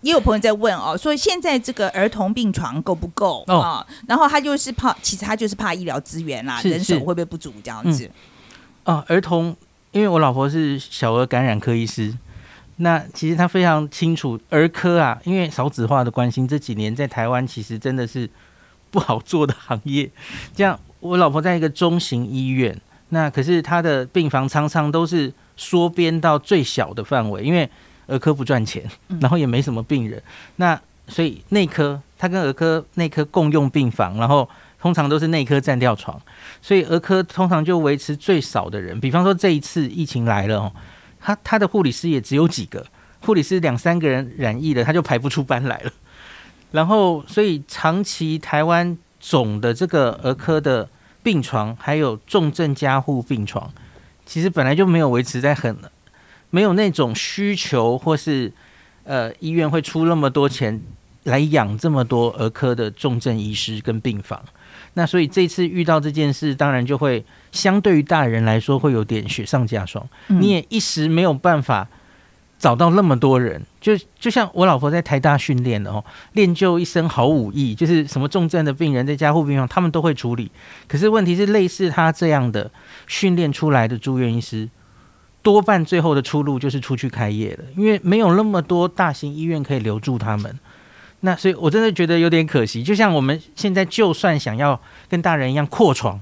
[0.00, 3.86] 那也有朋友在问哦，说现在这个儿童病床够不够啊、哦哦？
[4.06, 8.10] 然后他就是怕，其实他就是怕医疗资源啦，人手会不会不足这样子？
[8.84, 9.56] 哦，儿童，
[9.92, 12.16] 因为我老婆是小儿感染科医师，
[12.76, 18.28] 那其实他非常清楚儿科啊，因为少子化的关心，这几年在台湾其实真的是
[18.90, 20.10] 不好做的行业，
[20.54, 20.78] 这样。
[21.00, 22.76] 我老婆在一个中型医院，
[23.10, 27.70] 那可是她的病房常常都是缩编到最小的范围，因为
[28.08, 28.82] 儿科不赚钱，
[29.20, 30.20] 然后也没什么病人，
[30.56, 34.48] 那所以内科他跟儿科内科共用病房，然后
[34.80, 36.20] 通常都是内科占掉床，
[36.60, 38.98] 所以儿科通常就维持最少的人。
[38.98, 40.72] 比方说这一次疫情来了哦，
[41.20, 42.84] 他他的护理师也只有几个，
[43.20, 45.92] 护理师两三个人染疫了，他就排不出班来了。
[46.72, 48.98] 然后所以长期台湾。
[49.20, 50.88] 总的这个儿科的
[51.24, 53.68] 病床，还有重症加护病床，
[54.24, 55.76] 其实本来就没有维持在很，
[56.50, 58.52] 没有那种需求，或是
[59.04, 60.80] 呃医院会出那么多钱
[61.24, 64.42] 来养这么多儿科的重症医师跟病房。
[64.94, 71.88] 那所以这次遇到这件事，当然就会相对于大人来说会有点雪上加霜，你也一时没有办法。
[72.58, 80.50] 找到那么多人，就就像我老婆在台大训练的哦，练就一身好武艺，就是什么重症的病人在加护病房，他们都会处理。
[80.88, 82.68] 可是问题是，类似他这样的
[83.06, 84.68] 训练出来的住院医师，
[85.42, 90.58] 多半最后的出路就是出去开业了，因为没有那么多大型医院可以留住他们。
[91.20, 92.82] 那所以我真的觉得有点可惜。
[92.82, 96.20] 就像我们现在就算想要跟大人一样扩床，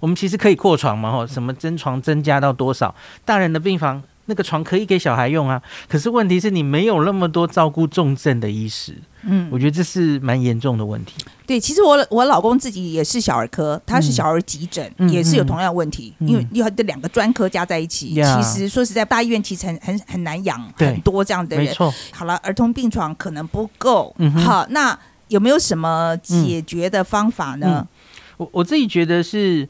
[0.00, 4.02] 我们其实可以扩床嘛，吼，什么增床增加到多少，大人的病房。
[4.26, 11.14] 那个床可以给小孩用啊，可是问题是你没有那么多照顾重症的医师，嗯，我觉得这是蛮严重的问题。
[11.46, 21.64] 对，其实我我老公自己也是小儿科，他是小儿急诊，嗯、也是有同样问题，嗯、因为要这两个专科加在一起，嗯、其实说实在，大医院其实很很很难养很多这样的人。
[21.64, 21.94] 没错。
[22.10, 27.86] 好了，儿童病床可能不够，嗯、好，那有没有什么解决的方法呢？
[28.38, 29.68] 我我自己觉得是。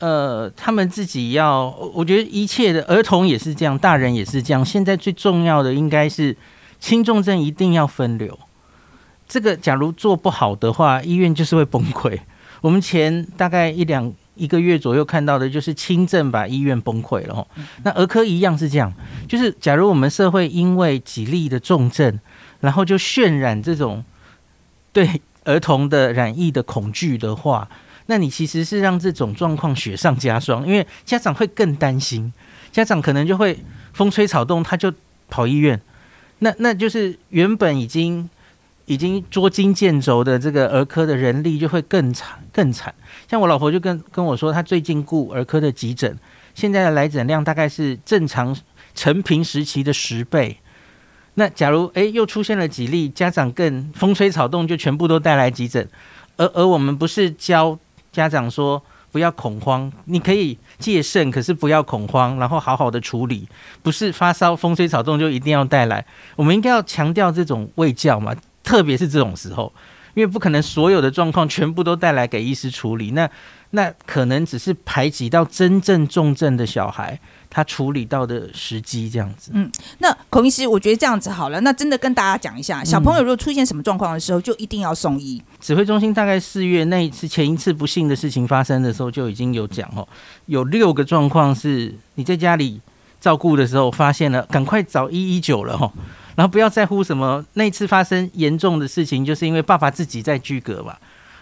[0.00, 4.64] 呃，他们自己要，我觉得一切的儿童也是这样，大人也是这样。
[4.64, 6.36] 现在最重要的应该是
[6.78, 8.38] 轻重症一定要分流。
[9.26, 12.18] 这个假如做不好的话，医院就是会崩溃。
[12.60, 17.46] 我们前大概一两一个月左右看到的就是轻症把医院崩溃了。
[17.82, 18.92] 那儿科一样是这样，
[19.28, 22.18] 就是假如我们社会因为几例的重症，
[22.60, 24.04] 然后就渲染这种
[24.92, 27.68] 对儿童的染疫的恐惧的话。
[28.10, 32.32] 那你其实是让这种状况雪上加霜，因为家长会更担心，
[32.72, 33.58] 家长可能就会
[33.92, 34.90] 风吹草动他就
[35.28, 35.78] 跑医院，
[36.38, 38.26] 那那就是原本已经
[38.86, 42.94] 已经捉襟见肘的这个儿科的人力就会更惨更惨。
[43.28, 46.18] 像我老婆就跟跟我说，她最近顾儿科的急诊，
[46.54, 48.56] 现在的来诊量大概是正常
[48.94, 50.56] 成平时期的十倍。
[51.34, 55.86] 那假如诶又出现了几例，家长更风吹草动就全部都带来急诊，
[56.38, 57.78] 而而我们不是教
[58.18, 63.48] 家长说不要恐慌，你可以戒慎，可是不要恐慌，然后好好的处理，
[63.80, 66.04] 不是发烧风吹草动就一定要带来，
[66.34, 69.72] 我们应该要强调这种卫教嘛，特别是这种时候，
[70.14, 73.30] 因为不可能所有的状况全部都带来给医师处理，那
[73.70, 77.20] 那可能只是排挤到真正重症的小孩。
[77.50, 85.42] 他处理到的时机这样子，嗯，那孔医师，我觉得这样子好了，那真的跟大家讲一下，小朋友如果出现什么状况的时候，就一定要送医。
[85.44, 90.06] 嗯、指挥中心大概四月那一次前一次不幸的事情发生的时候，就已经有讲哦，
[90.44, 92.80] 有六个状况是你在家里
[93.18, 95.90] 照顾的时候发现了，赶快找一一九了哦，
[96.36, 100.94] 然后不要在乎什么那次发生严重的事情，就是因为爸爸自己在居隔嘛，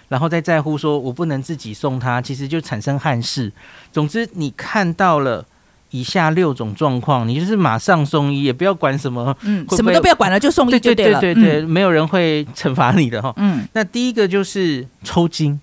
[0.06, 3.52] 然后再在乎说我不能自己送他，其实就产生憾事。
[3.92, 5.44] 总之你看到了。
[5.90, 11.20] 以下六种状况，你就是马上送医，也不要管什么，嗯，会会什么都不要管了，就送医就对了。
[11.20, 13.32] 对对对对，嗯、没有人会惩罚你的哈。
[13.36, 15.60] 嗯，那第一个就是抽筋，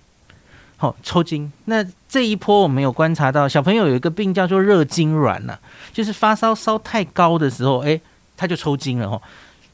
[0.76, 1.50] 好、哦、抽筋。
[1.66, 5.58] 那这一波我们有观察到，小朋友有一个病叫做热痉挛呐，
[5.92, 8.00] 就是发烧烧太高的时候，哎，
[8.36, 9.20] 他就抽筋了哈。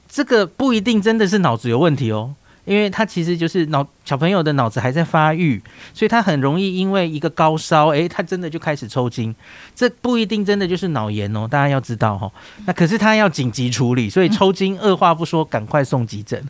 [0.08, 2.34] 这个不一定真的是脑子有问题哦。
[2.64, 5.60] 因为他其实就是脑小朋友的脑子还在发育，
[5.94, 9.34] 所以他很容易因为一个高烧，诶，他真的就开始抽筋。
[9.74, 12.30] 这不一定真的就是脑炎哦，大家要知道哈。
[12.66, 16.42] 那可是他要紧急处理，所以抽筋二话不说赶快送急诊。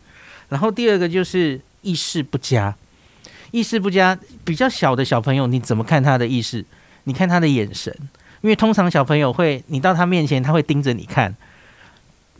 [0.49, 2.75] 然后第二个就是意识不佳，
[3.51, 6.65] 意识不佳比较小的小朋友，你怎么看他的意识？
[7.05, 7.95] 你看他的眼神，
[8.41, 11.35] 因为通常小朋友会，你到他面前他会盯着你看。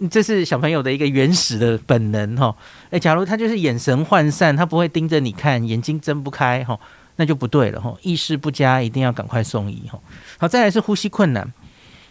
[0.10, 2.56] 这是小朋友的一个原始的本能哈，
[2.90, 6.80] 诶，假如他就是眼神涣散，他不会盯着你看，眼睛睁不开哈，
[7.18, 10.00] 那就不对了哈，意识不佳，一定要赶快送医哈。
[10.38, 11.52] 好，再来是呼吸困难，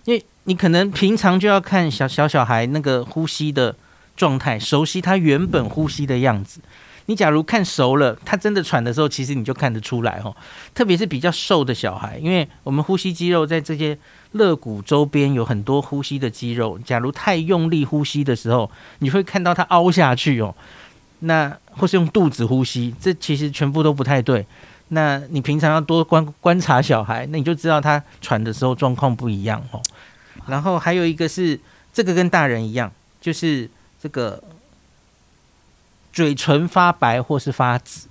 [0.05, 3.74] 因为你可能平常就要看小小小孩那个呼吸的
[4.16, 6.61] 状态，熟悉他原本呼吸的样子。
[7.11, 10.33] 你假如看熟了，他真的喘的时候，其实你就看得出来哈。
[10.73, 13.99] 特别是比较瘦的小孩，因为我们呼吸肌肉在这些
[14.31, 16.79] 肋骨周边有很多呼吸的肌肉。
[16.85, 18.70] 假如太用力呼吸的时候，
[19.01, 20.55] 你会看到他凹下去哦。
[21.18, 24.46] 那或是用肚子呼吸，这其实全部都不太对。
[24.90, 29.83] 那你平常要多观观察小孩，那你就知道他喘的时候状况不一样哦。
[30.46, 31.59] 然后还有一个是
[31.92, 33.68] 这个跟大人一样，就是
[34.01, 34.40] 这个。
[36.12, 38.09] 嘴唇发白或是发紫，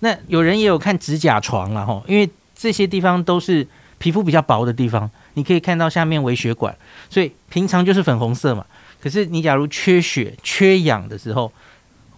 [0.00, 3.66] 那有人也有看指甲床了哈，因为这些地方都是
[3.98, 6.76] 皮肤比较薄的地方，你可以看到下面微血管，
[7.10, 8.64] 所以平常就是粉红色嘛。
[9.00, 11.52] 可是你假如缺血、缺氧的时候，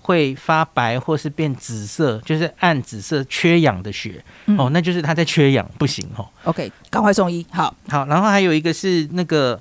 [0.02, 4.22] 会发白或是变紫色，就是暗紫色缺氧的血
[4.58, 6.28] 哦，那就是它在缺氧，不行哦。
[6.44, 7.44] OK，赶快送医。
[7.50, 9.60] 好，好，然后还有一个是那个。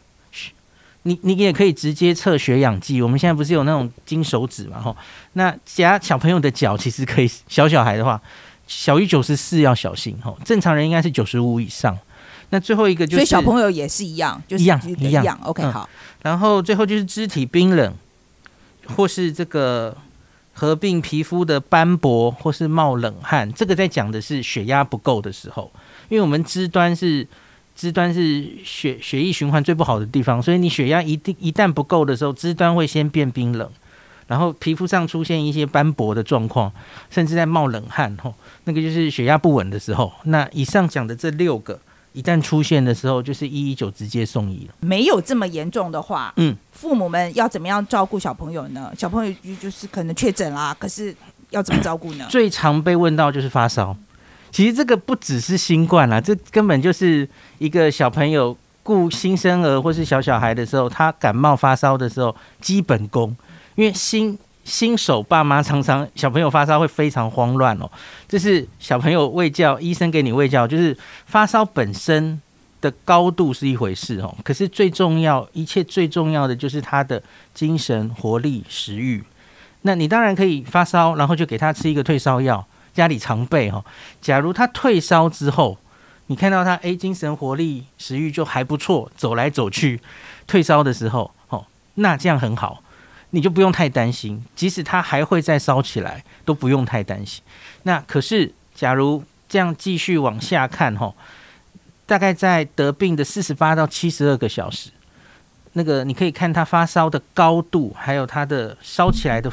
[1.05, 4.81] 你你也可以直接测血氧计，我们现在不是有那种金手指嘛？
[4.81, 4.95] 吼，
[5.33, 8.21] 那夹小朋友的脚其实可以，小小孩的话，
[8.67, 11.97] 小于九十四要小心吼，正常人应该是九十五以上。
[12.51, 15.37] 那最后一个就是，所以小朋友也是一样，就是、一样一样。
[15.43, 15.91] OK，好、嗯。
[16.21, 17.93] 然后最后就是肢体冰冷，
[18.95, 19.97] 或是这个
[20.53, 25.69] 合并皮肤的斑驳，或是冒冷汗，这个在讲的是血压不够的时候，
[26.07, 27.27] 因为我们肢端是。
[27.75, 33.69] 肢端是血血液循环最不好的地方，所以你血压一定一旦不够的时候，肢端会先变冰冷，
[34.27, 36.71] 然后皮肤上出现一些斑驳的状况，
[37.09, 38.33] 甚至在冒冷汗吼，
[38.65, 40.11] 那个就是血压不稳的时候。
[40.25, 41.79] 那以上讲的这六个
[42.13, 44.75] 一旦出现的时候，就是一一九直接送医了。
[44.81, 48.93] 没有这么严重的话，嗯，父母们要怎么样照顾小朋友呢？
[48.97, 51.15] 小朋友就是可能确诊啦，可是
[51.49, 52.27] 要怎么照顾呢？
[52.29, 53.97] 最常被问到就是发烧。
[54.53, 57.27] 其实这个不只是新冠啦，这根本就是
[57.57, 63.35] 一个小朋友顾新生儿或是小小孩的时候，他感冒发烧的时候基本功。
[63.73, 67.89] 因为新新手爸妈常常小朋友发烧会非常慌乱哦，
[68.27, 70.95] 这是小朋友喂教，医生给你喂教，就是
[71.25, 72.39] 发烧本身
[72.79, 77.23] 的高度是一回事哦，可是最重要，一切最重要的就是他的
[77.55, 79.23] 精神活力、食欲。
[79.81, 82.63] 那你当然可以发烧，然后就给他吃一个退烧药。
[82.93, 83.83] 家里常备哈，
[84.21, 85.77] 假如他退烧之后，
[86.27, 89.99] 你看到他诶，精神活力、食欲就还不错，走来走去，
[90.47, 91.65] 退烧的时候，哦，
[91.95, 92.83] 那这样很好，
[93.31, 94.43] 你就不用太担心。
[94.55, 97.43] 即使他还会再烧起来，都不用太担心。
[97.83, 101.13] 那可是，假如这样继续往下看哈，
[102.05, 104.91] 大概在得病的四十八到七十二个小时，
[105.73, 109.51] 那个你可以看他发烧的高度，还有他的烧起来的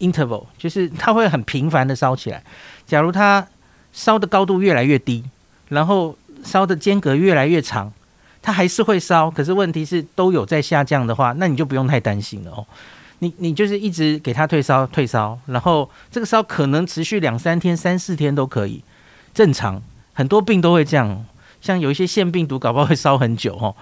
[0.00, 2.42] interval，就是它会很频繁的烧起来。
[2.86, 3.46] 假如它
[3.92, 5.24] 烧的高度越来越低，
[5.68, 7.92] 然后烧的间隔越来越长，
[8.42, 12.66] 它还是会烧，可是问题是都有在下降的话，那你就不用太担心了哦。
[13.20, 18.82] 你你就是一直给它退烧退烧，然后这个烧可能持续两三天、三四天都可以，
[19.34, 19.80] 正常。
[20.12, 21.24] 很多病都会这样，
[21.60, 23.74] 像有一些腺病毒搞不好会烧很久哦，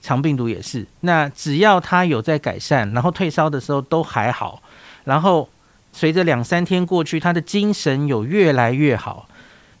[0.00, 0.86] 肠病毒也是。
[1.00, 4.60] 那只要它有在改善，然后退烧的时候都还好，
[5.04, 5.48] 然后
[5.92, 9.28] 随着两三天过去，他的精神有越来越好，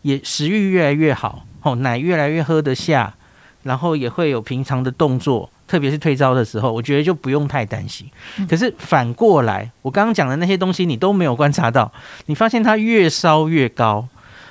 [0.02, 3.14] 也食欲越来越好，哦，奶越来越喝得下，
[3.62, 5.50] 然后也会有平常的动作。
[5.66, 8.06] 特别是退烧的时候，我觉得就不用太担心。
[8.46, 11.90] 可是反过来，我刚刚讲的那些东西你都没有观察到，
[12.26, 14.06] 你发现他越烧越高，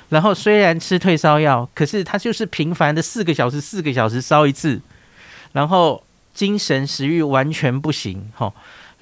[0.08, 4.80] 然后虽然吃退烧药，可是他就是频繁的四个小时、四个小时烧一次，
[5.52, 6.02] 然后
[6.34, 8.52] 精神食欲完全不行，吼，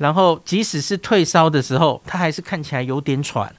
[0.00, 3.52] 然后即使是退烧的时候，他还是看起来有点喘，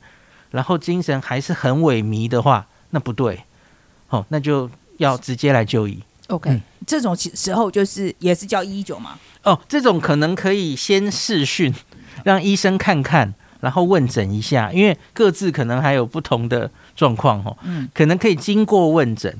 [0.49, 3.43] 然后精神还是很萎靡的话，那不对，
[4.09, 4.67] 哦，那就
[4.97, 6.01] 要直接来就医。
[6.29, 9.19] OK，、嗯、这种时候就是也是叫一一九吗？
[9.43, 11.71] 哦，这种可能可以先试讯，
[12.23, 17.55] 让医生看看，然后问诊一下，因为各自可能还有不同的状况哦。
[17.61, 19.37] 嗯，可能可以经过问诊。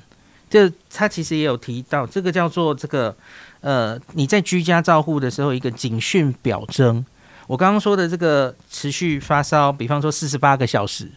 [0.52, 3.16] 这他其实也有提到，这个叫做这个
[3.62, 7.04] 呃，你在居家照护的时候一个警讯表征。
[7.48, 11.10] 我刚刚说的这个持续发烧，比方说四十八个小时，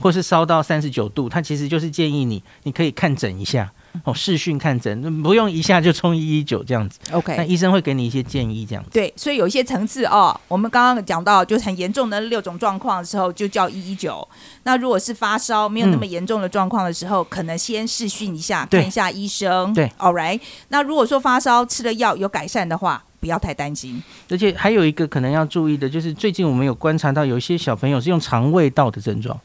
[0.00, 3.70] 或是烧到三十九度，他其实就是建议你，你可以看诊一下。
[4.04, 6.98] 哦，视讯看诊，不用一下就冲一一九这样子。
[7.10, 8.90] OK，那医生会给你一些建议，这样子。
[8.92, 14.26] 对，所以有一些层次哦，我们刚刚讲到，就很严重的六种状况的时候，就叫一一九。
[14.62, 19.72] 那如果是发烧没有那么严重的状况的时候，嗯、可能先视讯一下，看一下医生。
[19.74, 20.40] 对，All right。
[20.68, 24.00] 那如果说发烧吃了药有改善的话，不要太担心。
[24.30, 29.36] 而且还有一个可能要注意的，就是最近我们有观察到，有一些小朋友是用肠胃道的症状，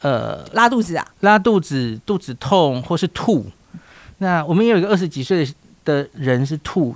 [0.00, 3.44] 呃，拉肚子啊，拉肚子、肚子痛或是吐。
[4.22, 5.46] 那我们也有一个二十几岁
[5.84, 6.94] 的人是吐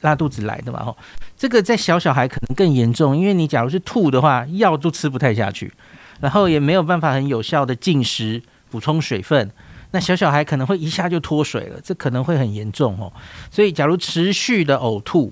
[0.00, 0.82] 拉肚子来的嘛？
[0.82, 0.96] 吼，
[1.36, 5.70] 这个在小小孩可能更严重，因为你假如是吐的话，药都吃不太下去，
[6.18, 9.50] 然后也没有办法很有效的进食补充水分，
[9.90, 13.12] 那小小孩可能会一下就脱水了，这可能会很严重哦。
[13.50, 15.30] 所以，假如持续的呕吐，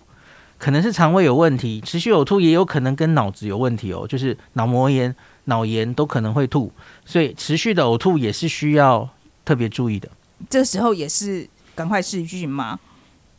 [0.58, 6.70] 可能是肠胃有问题，持续呕吐也有可能跟脑子有问题哦，就是脑膜炎、脑炎都可能会吐，
[7.06, 9.08] 所以持续的呕吐也是需要
[9.42, 10.06] 特别注意的。
[10.48, 12.78] 这时候也是赶快视讯吗？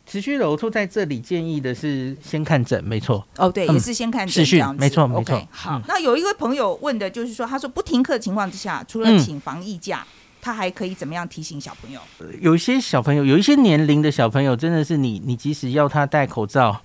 [0.04, 3.26] 持续的呕吐在这里建议的是先看诊，没错。
[3.36, 4.44] 哦，对，嗯、也是先看诊
[4.76, 5.48] 没错，没错。
[5.50, 12.00] 好，嗯、那有一位朋友问的就是说，他说不停课的情况之下，除了请防疫假，嗯、他还可以怎么样提醒小朋友？
[12.40, 16.82] 有一些小朋友，有一些年龄的小朋友，真的是你，你即使要他戴口罩、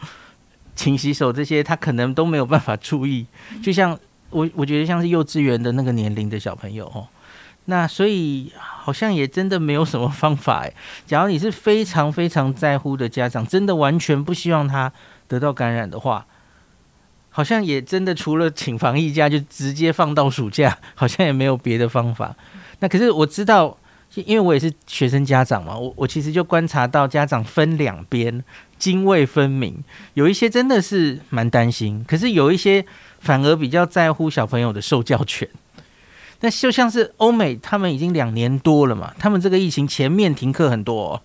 [0.76, 3.26] 勤洗手这些，他可能都没有办法注意。
[3.64, 3.98] 就像
[4.30, 7.08] 我，我觉得像是幼稚园的那个年龄的小朋友哦。
[7.70, 10.74] 那所以好像也真的没有什么方法哎。
[11.06, 14.92] 假如你是非常非常在乎的家长，真的完全不希望他
[15.28, 16.26] 得到感染的话，
[17.30, 22.34] 好像也真的除了请防疫假就直接放到暑假，好像也没有别的方法。
[22.80, 23.78] 那可是我知道，
[24.16, 28.42] 因为我也是学生家长嘛，我我其实就观察到家长分两边，
[28.80, 29.84] 泾渭分明。
[30.14, 32.86] 有一些真的是蛮担心，可是有一些
[33.20, 35.46] 反而比较在乎小朋友的受教权。
[36.40, 41.22] 那就像是欧美，他们已经两年多了嘛，他们这个疫情前面停课很多哦，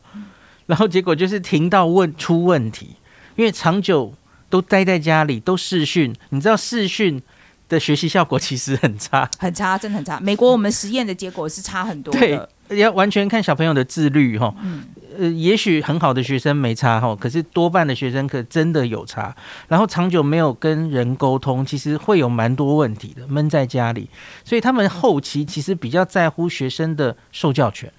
[0.67, 2.97] 然后结果就是停到问出问题，
[3.37, 4.15] 因为长久
[4.49, 7.21] 都待在家里，都视讯，你知道视讯
[7.69, 10.19] 的学习效果其实很差，很差，真的很差。
[10.21, 14.55] 美国我们实验的结果是差很多的，对，要完全看小朋友的自律哈。
[14.63, 14.85] 嗯
[15.19, 19.35] 呃，也许很好的学生没差哈，可是多半的学生可真的有差。
[19.69, 24.09] 然后长久没有跟人沟通，其实会有蛮多问题的，闷在家里。
[24.45, 27.93] 所以他们后期其实比较在乎学生的受教权。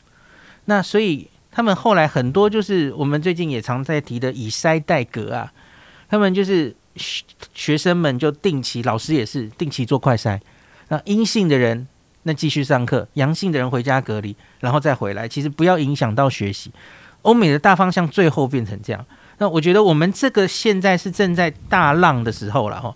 [0.66, 5.52] 那所以他们后来很多就是我们最近也常在提的以筛代隔啊，
[6.10, 6.76] 他们就是
[7.54, 10.40] 学生们就定期，老师也是定期做快筛。
[10.90, 11.88] 那阴性的人
[12.24, 16.72] 那继续上课，阳性的人回家隔离，然后再回来，其实不要影响到学习。
[17.24, 19.06] 欧美的大方向最后变成这样，
[19.40, 22.96] 那我觉得我们这个现在是正在大浪的时候了哈。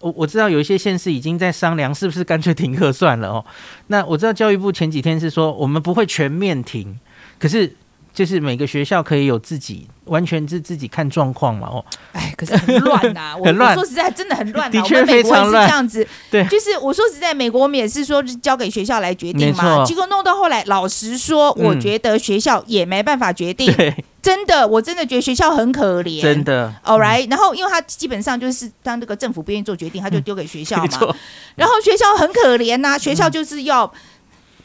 [0.00, 3.44] 我我知道有一些县市已经在商量是不是干脆停课算了哦。
[3.86, 6.98] 那我知道教育部前几天是说我们不会全面停，
[7.38, 7.74] 可是
[8.16, 11.68] 就是每个学校可以有自己，完全是自己看状况嘛。
[11.68, 13.74] 哦，哎，可是很乱呐、啊， 很乱。
[13.74, 14.70] 说实在，真的很乱、啊。
[14.70, 15.68] 的确非常乱。
[15.68, 19.84] 这样子，对，就是我说实在，美国我们也是说交给学校来决定嘛。
[19.84, 23.70] 结果弄到后来，老实说，我觉得学校也没办法决定。
[23.74, 26.22] 对，真的，我真的觉得学校很可怜。
[26.22, 26.74] 真的。
[26.86, 31.14] All right，然后因为他基本上就是当这个政府不愿意做决定，他就丢给学校嘛。
[31.54, 33.92] 然后学校很可怜呐，学校就是要。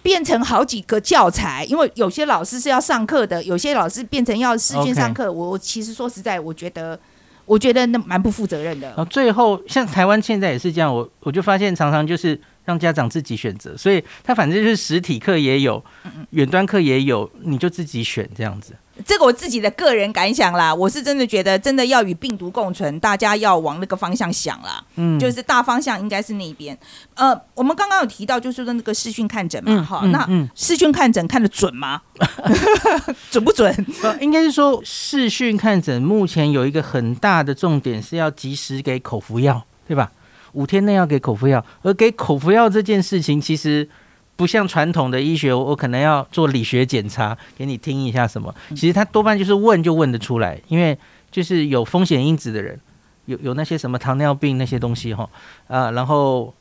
[0.02, 5.32] 变成好几个教材，因为有些老师是要上课的，有些老师变成要试卷上课。
[5.32, 7.00] 我我其实说实在，我觉得
[7.46, 8.88] 我觉得那蛮不负责任的。
[8.88, 15.84] 然后最后像台湾现在也是这样，我我就发现常常就是让家长自己选择，所以他反正就是实体课也有，
[16.32, 18.74] 远端课也有，你就自己选这样子。
[19.04, 24.84] 这个我自己的个人感想啦，我是真的觉得，真的要与病毒共存，大家要往那个方向想啦。
[24.96, 26.78] 嗯，就是大方向应该是那边。
[27.16, 32.00] 呃，我们刚刚有提到，就是说那个视讯看诊嘛，哈、嗯，那视讯看诊看得准吗？
[33.32, 33.74] 准不准？
[34.04, 40.12] 呃，应该是说视讯看诊目前有一个很大的重点是要及时给口服药，对吧？
[40.54, 43.88] 五天内要给口服药，而给口服药这件事情其实。
[44.38, 48.52] 不像传统的医学，我可能要做理学检查，给你听一下什么。
[48.70, 50.98] 其实他多半就是问就问得出来，因为
[51.30, 52.80] 就是有风险因子的人，
[53.26, 55.30] 有有那些什么糖尿病那些东西哈，
[55.68, 56.52] 啊，然后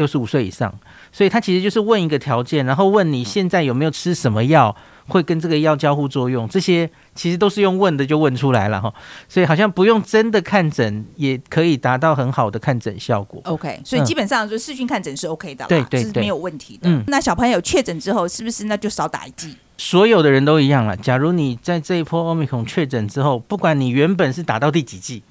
[0.00, 0.72] 六十五岁以上，
[1.12, 4.74] 所以他其实就是问一个条件，然后问你现在有没有吃什么药。
[5.08, 8.94] 会跟这个药交互作用，这些其实都是用问的就问出来了哈，
[9.28, 13.42] 所以好像不用真的看诊也可以达到很好的看诊效果。
[13.44, 16.88] OK，所以基本上就视讯看诊是 OK 的，对对，是没有问题的。
[16.88, 19.56] 嗯，那小朋友确诊之后是不是那就少打一剂？
[19.78, 20.96] 所有的人都一样了。
[20.96, 25.24] 假如你在这一波 Omicron 确诊之后，不管你原本是打到第几剂，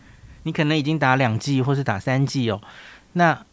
[0.43, 2.59] 你可能已经打两剂或是打三剂哦，
[3.13, 3.45] 那。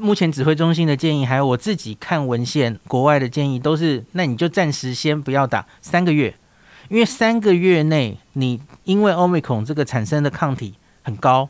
[0.00, 6.34] 目前指挥中心的建议，还有我自己看文献，国外的建议都是，那你就暂时先不要打三个月，
[6.88, 11.48] 因为三个月内你因为 Omicron 这个产生的抗体很高，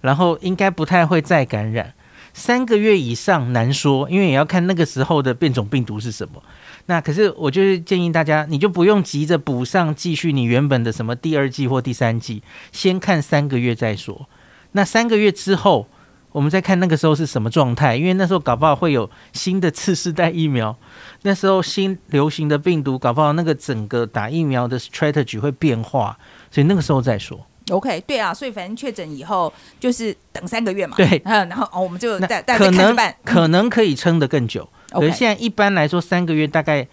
[0.00, 1.94] 然后应该不太会再感染。
[2.32, 6.42] 三个月以上难说，因为也要看那个时候的变种病毒是什么。
[6.86, 12.42] 那可是我就是建议大家，你就不用急着补上继续你原本的什么第二季或第三季，
[12.72, 14.28] 先看三个月再说。
[14.72, 15.86] 那三个月之后。
[16.34, 20.76] 我们再看那个时候是什么状态，因为那时候搞不好会有新的次世代疫苗，
[21.22, 26.18] 那时候新流行的病毒搞不好那个整个打疫苗的 strategy 会变化，
[26.50, 27.38] 所以那个时候再说。
[27.70, 30.96] OK，对啊，所以反正确诊以后就是等三个月嘛。
[30.96, 36.88] 对， 然后哦，我们就再再可能可能可以撑得更久，可是现在一般来说三个月大概呃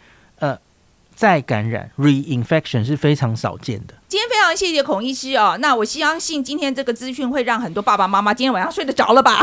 [1.22, 3.93] 再感染 reinfection 是非常少见的。
[4.07, 9.39] 今天非常谢谢孔医师哦，那我相信今天这个资讯会让很多爸爸妈妈今天晚上睡得着了吧？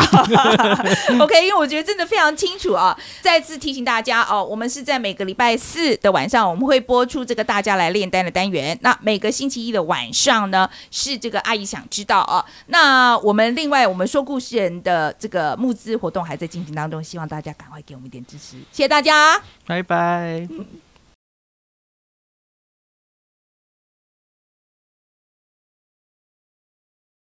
[1.23, 2.99] OK，因为我觉得真的非常清楚啊。
[3.23, 8.77] 再次提醒大家哦，我们是在每个礼拜四的晚上，我们会播出这个大家来炼丹的单元。
[8.83, 12.45] 那每个星期一的晚上呢，是这个阿姨想知道哦。
[12.67, 20.49] 那我们另外我们说故事人的这个募资活动还在进行当中，希望大家赶快给我们一点支持，谢谢大家，拜拜。